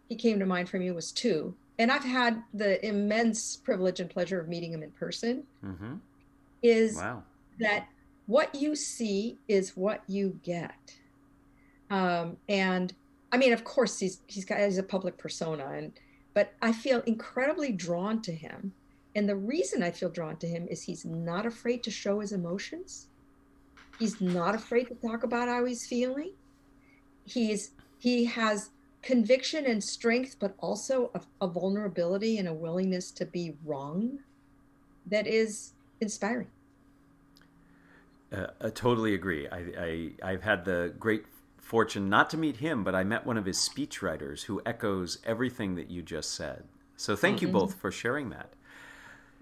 he 0.09 0.17
came 0.17 0.39
to 0.39 0.47
mind 0.47 0.69
for 0.69 0.79
me 0.79 0.91
was 0.91 1.13
two. 1.13 1.55
And 1.79 1.91
I've 1.91 2.05
had 2.05 2.43
the 2.53 2.85
immense 2.87 3.57
privilege 3.57 4.01
and 4.01 4.09
pleasure 4.09 4.39
of 4.39 4.49
meeting 4.49 4.73
him 4.73 4.83
in 4.83 4.91
person. 4.93 5.45
Mm-hmm. 5.65 5.95
Is 6.63 6.97
wow. 6.97 7.23
that 7.59 7.89
what 8.27 8.55
you 8.55 8.77
see 8.77 9.39
is 9.49 9.77
what 9.77 10.03
you 10.07 10.39
get. 10.43 10.95
Um, 11.91 12.37
and 12.49 12.95
I 13.33 13.39
mean, 13.39 13.53
of 13.53 13.65
course, 13.65 13.99
he's 13.99 14.21
he's 14.27 14.45
got 14.45 14.61
he's 14.61 14.79
a 14.79 14.83
public 14.83 15.19
persona, 15.19 15.67
and 15.67 15.93
but 16.35 16.53
I 16.61 16.73
feel 16.73 17.01
incredibly 17.07 17.73
drawn 17.73 18.21
to 18.23 18.33
him. 18.33 18.73
And 19.15 19.29
the 19.29 19.37
reason 19.37 19.83
I 19.83 19.93
feel 19.93 20.11
drawn 20.11 20.37
to 20.39 20.49
him 20.49 20.67
is 20.69 20.83
he's 20.83 21.05
not 21.05 21.47
afraid 21.47 21.85
to 21.85 21.91
show 21.91 22.19
his 22.21 22.33
emotions. 22.33 23.07
He's 23.99 24.21
not 24.21 24.57
afraid 24.57 24.89
to 24.89 24.95
talk 24.97 25.23
about 25.23 25.49
how 25.49 25.65
he's 25.65 25.87
feeling. 25.87 26.33
He's 27.25 27.71
he 27.99 28.25
has 28.25 28.71
conviction 29.03 29.67
and 29.67 29.83
strength, 29.83 30.37
but 30.41 30.55
also 30.59 31.11
a, 31.15 31.21
a 31.41 31.47
vulnerability 31.47 32.39
and 32.39 32.49
a 32.49 32.53
willingness 32.53 33.13
to 33.13 33.25
be 33.25 33.55
wrong 33.65 34.19
that 35.07 35.27
is 35.27 35.75
inspiring. 36.01 36.49
Uh, 38.33 38.47
I 38.61 38.71
totally 38.71 39.15
agree. 39.15 39.47
I, 39.49 40.11
I 40.23 40.33
have 40.33 40.43
had 40.43 40.65
the 40.65 40.93
great 40.99 41.25
fortune 41.65 42.09
not 42.09 42.31
to 42.31 42.37
meet 42.37 42.59
him, 42.59 42.85
but 42.85 42.95
I 42.95 43.05
met 43.05 43.27
one 43.27 43.37
of 43.37 43.47
his 43.47 43.59
speechwriters 43.59 44.45
who 44.45 44.63
echoes 44.67 45.19
everything 45.25 45.75
that 45.77 45.91
you 45.91 46.03
just 46.03 46.35
said. 46.35 46.65
So 46.97 47.17
thank 47.17 47.39
mm-hmm. 47.39 47.47
you 47.47 47.53
both 47.53 47.75
for 47.75 47.91
sharing 47.91 48.31
that. 48.31 48.53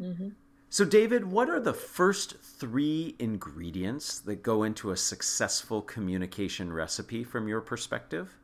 Mm-hmm. 0.00 0.28
So, 0.70 0.86
David, 0.86 1.30
what 1.30 1.50
are 1.50 1.60
the 1.60 1.74
first 1.74 2.38
three 2.38 3.14
ingredients 3.18 4.20
that 4.20 4.42
go 4.42 4.62
into 4.62 4.90
a 4.90 4.96
successful 4.96 5.82
communication 5.82 6.72
recipe 6.72 7.24
from 7.24 7.46
your 7.46 7.60
perspective? 7.60 8.38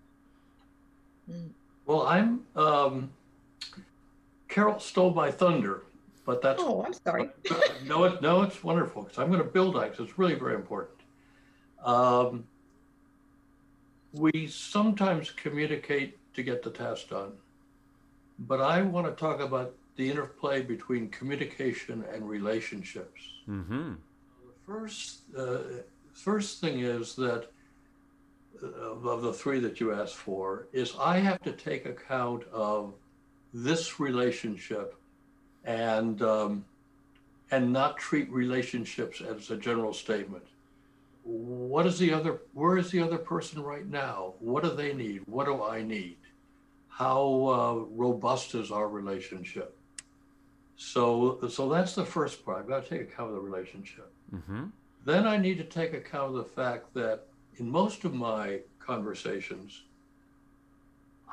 Well, 1.87 2.03
I'm 2.03 2.45
um, 2.55 3.11
Carol 4.49 4.79
stole 4.79 5.15
my 5.15 5.31
thunder, 5.31 5.85
but 6.27 6.43
that's 6.43 6.63
Oh, 6.63 6.85
I'm 6.85 6.93
sorry. 6.93 7.31
no, 7.87 8.05
it, 8.05 8.21
no, 8.21 8.43
it's 8.43 8.63
wonderful 8.63 9.05
because 9.05 9.19
I'm 9.19 9.29
going 9.29 9.43
to 9.43 9.49
build 9.49 9.77
on 9.77 9.85
it 9.85 9.97
'cause 9.97 10.01
it's 10.09 10.19
really 10.19 10.35
very 10.35 10.55
important. 10.55 11.01
Um, 11.83 12.45
we 14.19 14.47
sometimes 14.47 15.31
communicate 15.31 16.19
to 16.35 16.43
get 16.43 16.63
the 16.63 16.71
task 16.71 17.11
done, 17.11 17.33
but 18.39 18.61
I 18.61 18.83
want 18.83 19.07
to 19.07 19.13
talk 19.13 19.41
about 19.41 19.75
the 19.97 20.11
interplay 20.11 20.63
between 20.63 21.09
communication 21.09 22.05
and 22.13 22.29
relationships. 22.29 23.21
Mm-hmm. 23.49 23.93
The 23.93 24.67
first, 24.67 25.21
uh, 25.37 25.59
first 26.13 26.61
thing 26.61 26.81
is 26.81 27.15
that 27.17 27.49
uh, 28.63 28.67
of 28.67 29.23
the 29.23 29.33
three 29.33 29.61
that 29.61 29.81
you 29.81 29.93
asked 29.93 30.17
for 30.17 30.69
is 30.73 30.95
I 31.01 31.19
have 31.19 31.41
to 31.43 31.53
take 31.53 31.87
account 31.87 32.45
of 32.53 32.95
this 33.55 33.99
relationship 33.99 34.95
and 35.65 36.21
um, 36.23 36.65
and 37.51 37.73
not 37.73 37.97
treat 37.97 38.31
relationships 38.31 39.21
as 39.21 39.51
a 39.51 39.57
general 39.57 39.93
statement. 39.93 40.45
What 41.29 41.85
is 41.85 41.99
the 41.99 42.15
other? 42.15 42.41
Where 42.55 42.79
is 42.79 42.91
the 42.91 43.03
other 43.03 43.19
person 43.19 43.63
right 43.63 43.87
now? 43.87 44.33
What 44.39 44.65
do 44.65 44.71
they 44.71 44.95
need? 44.95 45.23
What 45.27 45.45
do 45.45 45.63
I 45.63 45.83
need? 45.83 46.17
How 46.89 47.21
uh, 47.21 47.75
robust 47.95 48.55
is 48.55 48.71
our 48.71 48.89
relationship? 48.89 49.77
So, 50.79 51.39
so 51.51 51.69
that's 51.69 51.95
the 51.95 52.05
first 52.07 52.47
part. 52.47 52.61
I've 52.61 52.69
got 52.69 52.85
to 52.85 52.89
take 52.89 53.13
account 53.13 53.29
of 53.29 53.35
the 53.35 53.43
relationship. 53.43 54.11
Mm-hmm. 54.35 54.65
Then 55.05 55.27
I 55.27 55.37
need 55.37 55.59
to 55.59 55.65
take 55.65 55.93
account 55.93 56.31
of 56.31 56.37
the 56.37 56.45
fact 56.45 56.95
that 56.95 57.25
in 57.59 57.69
most 57.69 58.05
of 58.05 58.15
my 58.15 58.61
conversations, 58.79 59.83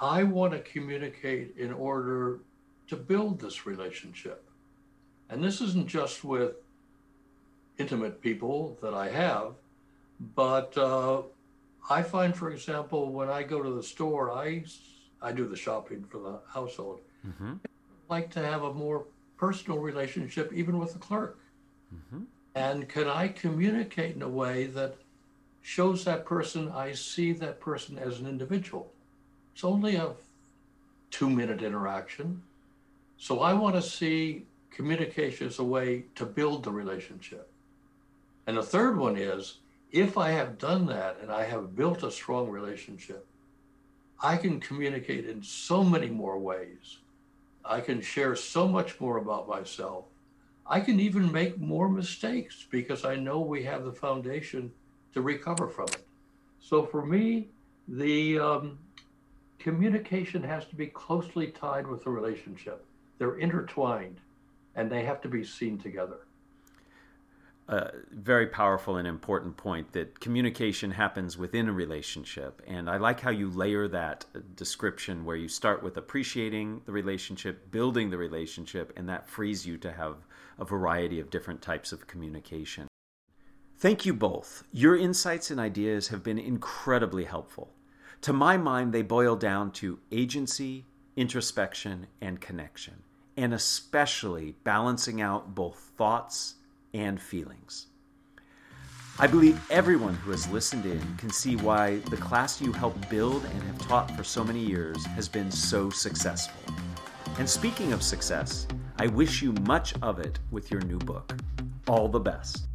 I 0.01 0.23
want 0.23 0.51
to 0.51 0.59
communicate 0.59 1.55
in 1.57 1.71
order 1.71 2.39
to 2.87 2.97
build 2.97 3.39
this 3.39 3.65
relationship. 3.65 4.43
And 5.29 5.41
this 5.41 5.61
isn't 5.61 5.87
just 5.87 6.25
with 6.25 6.55
intimate 7.77 8.21
people 8.21 8.77
that 8.81 8.93
I 8.93 9.09
have, 9.09 9.53
but 10.19 10.77
uh, 10.77 11.21
I 11.89 12.01
find, 12.01 12.35
for 12.35 12.51
example, 12.51 13.11
when 13.11 13.29
I 13.29 13.43
go 13.43 13.61
to 13.61 13.69
the 13.71 13.83
store, 13.83 14.31
I, 14.31 14.63
I 15.21 15.31
do 15.31 15.47
the 15.47 15.55
shopping 15.55 16.03
for 16.03 16.19
the 16.19 16.39
household, 16.51 17.01
Mm-hmm. 17.27 17.53
like 18.07 18.29
to 18.31 18.39
have 18.39 18.61
a 18.61 18.71
more 18.71 19.07
personal 19.35 19.79
relationship, 19.79 20.53
even 20.53 20.77
with 20.77 20.93
the 20.93 20.99
clerk. 20.99 21.39
Mm-hmm. 21.93 22.25
And 22.53 22.87
can 22.87 23.07
I 23.07 23.29
communicate 23.29 24.15
in 24.15 24.21
a 24.21 24.29
way 24.29 24.67
that 24.67 24.95
shows 25.63 26.03
that 26.05 26.23
person 26.23 26.69
I 26.69 26.93
see 26.93 27.33
that 27.33 27.59
person 27.59 27.97
as 27.97 28.19
an 28.19 28.27
individual? 28.27 28.93
It's 29.53 29.63
only 29.63 29.95
a 29.95 30.11
two 31.09 31.29
minute 31.29 31.63
interaction. 31.63 32.43
So 33.17 33.39
I 33.39 33.53
want 33.53 33.75
to 33.75 33.81
see 33.81 34.45
communication 34.69 35.47
as 35.47 35.57
a 35.57 35.63
way 35.63 36.05
to 36.15 36.25
build 36.25 36.63
the 36.63 36.71
relationship. 36.71 37.49
And 38.45 38.57
the 38.57 38.63
third 38.63 38.97
one 38.97 39.17
is 39.17 39.57
if 39.95 40.17
I 40.17 40.31
have 40.31 40.57
done 40.57 40.87
that 40.87 41.19
and 41.21 41.31
I 41.31 41.45
have 41.45 41.73
built 41.73 42.03
a 42.03 42.11
strong 42.11 42.49
relationship, 42.49 43.25
I 44.21 44.35
can 44.35 44.59
communicate 44.59 45.25
in 45.25 45.41
so 45.41 45.85
many 45.85 46.09
more 46.09 46.37
ways. 46.37 46.97
I 47.63 47.79
can 47.79 48.01
share 48.01 48.35
so 48.35 48.67
much 48.67 48.99
more 48.99 49.17
about 49.17 49.47
myself. 49.47 50.03
I 50.67 50.81
can 50.81 50.99
even 50.99 51.31
make 51.31 51.61
more 51.61 51.87
mistakes 51.87 52.67
because 52.69 53.05
I 53.05 53.15
know 53.15 53.39
we 53.39 53.63
have 53.63 53.85
the 53.85 53.93
foundation 53.93 54.69
to 55.13 55.21
recover 55.21 55.69
from 55.69 55.87
it. 55.87 56.05
So 56.59 56.85
for 56.85 57.05
me, 57.05 57.47
the 57.87 58.37
um, 58.37 58.77
communication 59.59 60.43
has 60.43 60.65
to 60.65 60.75
be 60.75 60.87
closely 60.87 61.47
tied 61.47 61.87
with 61.87 62.03
the 62.03 62.09
relationship. 62.09 62.85
They're 63.17 63.37
intertwined 63.37 64.19
and 64.75 64.91
they 64.91 65.05
have 65.05 65.21
to 65.21 65.29
be 65.29 65.45
seen 65.45 65.77
together. 65.77 66.27
A 67.67 67.91
very 68.11 68.45
powerful 68.47 68.97
and 68.97 69.07
important 69.07 69.57
point 69.57 69.91
that 69.93 70.19
communication 70.19 70.91
happens 70.91 71.37
within 71.37 71.67
a 71.67 71.73
relationship. 71.73 72.61
And 72.67 72.89
I 72.89 72.97
like 72.97 73.19
how 73.19 73.31
you 73.31 73.49
layer 73.49 73.87
that 73.87 74.25
description 74.55 75.25
where 75.25 75.35
you 75.35 75.47
start 75.47 75.81
with 75.81 75.97
appreciating 75.97 76.81
the 76.85 76.91
relationship, 76.91 77.71
building 77.71 78.11
the 78.11 78.17
relationship, 78.17 78.93
and 78.95 79.09
that 79.09 79.27
frees 79.27 79.65
you 79.65 79.77
to 79.79 79.91
have 79.91 80.17
a 80.59 80.65
variety 80.65 81.19
of 81.19 81.31
different 81.31 81.61
types 81.61 81.91
of 81.91 82.05
communication. 82.05 82.87
Thank 83.77 84.05
you 84.05 84.13
both. 84.13 84.63
Your 84.71 84.95
insights 84.95 85.49
and 85.49 85.59
ideas 85.59 86.09
have 86.09 86.23
been 86.23 86.39
incredibly 86.39 87.25
helpful. 87.25 87.73
To 88.21 88.31
my 88.31 88.57
mind, 88.57 88.93
they 88.93 89.01
boil 89.01 89.35
down 89.35 89.71
to 89.73 89.99
agency, 90.11 90.85
introspection, 91.15 92.07
and 92.21 92.39
connection, 92.39 93.03
and 93.35 93.53
especially 93.53 94.55
balancing 94.63 95.19
out 95.19 95.55
both 95.55 95.91
thoughts 95.97 96.55
and 96.95 97.21
feelings. 97.21 97.87
I 99.19 99.27
believe 99.27 99.63
everyone 99.69 100.15
who 100.15 100.31
has 100.31 100.49
listened 100.49 100.85
in 100.85 101.01
can 101.17 101.29
see 101.29 101.55
why 101.55 101.97
the 102.09 102.17
class 102.17 102.59
you 102.61 102.71
helped 102.71 103.07
build 103.09 103.45
and 103.45 103.63
have 103.63 103.87
taught 103.87 104.11
for 104.11 104.23
so 104.23 104.43
many 104.43 104.59
years 104.59 105.05
has 105.07 105.27
been 105.29 105.51
so 105.51 105.89
successful. 105.89 106.73
And 107.37 107.49
speaking 107.49 107.91
of 107.93 108.01
success, 108.01 108.67
I 108.97 109.07
wish 109.07 109.41
you 109.41 109.51
much 109.67 109.93
of 110.01 110.19
it 110.19 110.39
with 110.51 110.71
your 110.71 110.79
new 110.81 110.99
book. 110.99 111.35
All 111.87 112.07
the 112.07 112.19
best. 112.19 112.67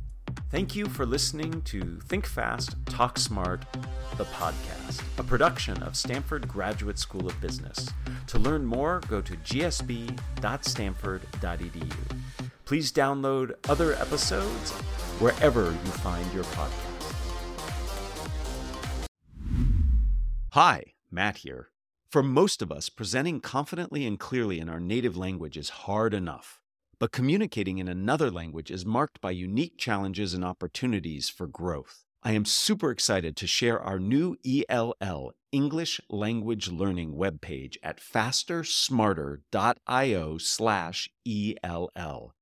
Thank 0.51 0.77
you 0.77 0.87
for 0.87 1.07
listening 1.07 1.63
to 1.63 1.99
Think 2.07 2.27
Fast, 2.27 2.75
Talk 2.87 3.19
Smart, 3.19 3.65
the 4.17 4.25
podcast, 4.25 5.03
a 5.19 5.23
production 5.23 5.81
of 5.83 5.97
Stanford 5.97 6.49
Graduate 6.49 6.99
School 6.99 7.27
of 7.27 7.41
Business. 7.41 7.89
To 8.29 8.39
learn 8.39 8.67
more, 8.67 9.01
go 9.09 9.21
to 9.21 9.35
gsb.stanford.edu. 9.37 12.20
Please 12.71 12.93
download 12.93 13.55
other 13.69 13.95
episodes 13.95 14.71
wherever 15.19 15.73
you 15.73 15.91
find 16.05 16.33
your 16.33 16.45
podcast. 16.45 17.43
Hi, 20.51 20.95
Matt 21.11 21.39
here. 21.39 21.71
For 22.13 22.23
most 22.23 22.63
of 22.63 22.71
us, 22.71 22.89
presenting 22.89 23.41
confidently 23.41 24.07
and 24.07 24.21
clearly 24.21 24.61
in 24.61 24.69
our 24.69 24.79
native 24.79 25.17
language 25.17 25.57
is 25.57 25.71
hard 25.71 26.15
enough. 26.15 26.61
But 27.01 27.11
communicating 27.11 27.79
in 27.79 27.89
another 27.89 28.31
language 28.31 28.71
is 28.71 28.87
marked 28.87 29.21
by 29.21 29.33
unique 29.33 29.77
challenges 29.77 30.33
and 30.33 30.45
opportunities 30.45 31.29
for 31.29 31.49
growth. 31.49 32.05
I 32.23 32.35
am 32.35 32.45
super 32.45 32.93
excited 32.93 33.37
to 33.39 33.49
share 33.49 33.81
our 33.81 33.99
new 33.99 34.37
ELL 34.47 35.33
English 35.51 36.01
Language 36.09 36.71
Learning 36.71 37.15
webpage 37.15 37.79
at 37.83 37.99
fastersmarter.io 37.99 40.39
slash 40.39 41.11
ELL. 41.27 42.33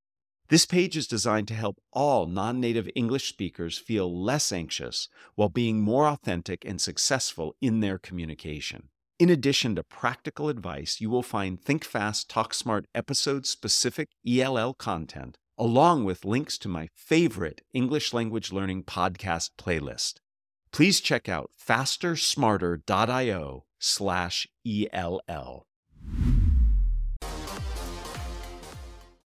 This 0.49 0.65
page 0.65 0.97
is 0.97 1.07
designed 1.07 1.47
to 1.49 1.55
help 1.55 1.79
all 1.93 2.27
non 2.27 2.59
native 2.59 2.89
English 2.95 3.29
speakers 3.29 3.77
feel 3.77 4.23
less 4.23 4.51
anxious 4.51 5.09
while 5.35 5.51
being 5.51 5.83
more 5.83 6.09
authentic 6.09 6.65
and 6.65 6.81
successful 6.81 7.55
in 7.61 7.81
their 7.81 7.99
communication. 7.99 8.89
In 9.19 9.29
addition 9.29 9.77
to 9.77 9.83
practical 9.83 10.49
advice, 10.49 11.03
you 11.03 11.11
will 11.11 11.23
find 11.23 11.61
Think 11.61 11.85
Fast, 11.85 12.31
Talk 12.31 12.55
Smart 12.55 12.87
episode 12.95 13.45
specific 13.47 14.09
ELL 14.27 14.73
content, 14.75 15.37
along 15.59 16.05
with 16.05 16.25
links 16.25 16.57
to 16.59 16.69
my 16.69 16.89
favorite 16.95 17.61
English 17.75 18.15
language 18.15 18.51
learning 18.51 18.85
podcast 18.85 19.51
playlist. 19.59 20.15
Please 20.73 21.01
check 21.01 21.29
out 21.29 21.51
fastersmarter.io 21.61 23.65
slash 23.79 24.47
ELL. 24.67 25.68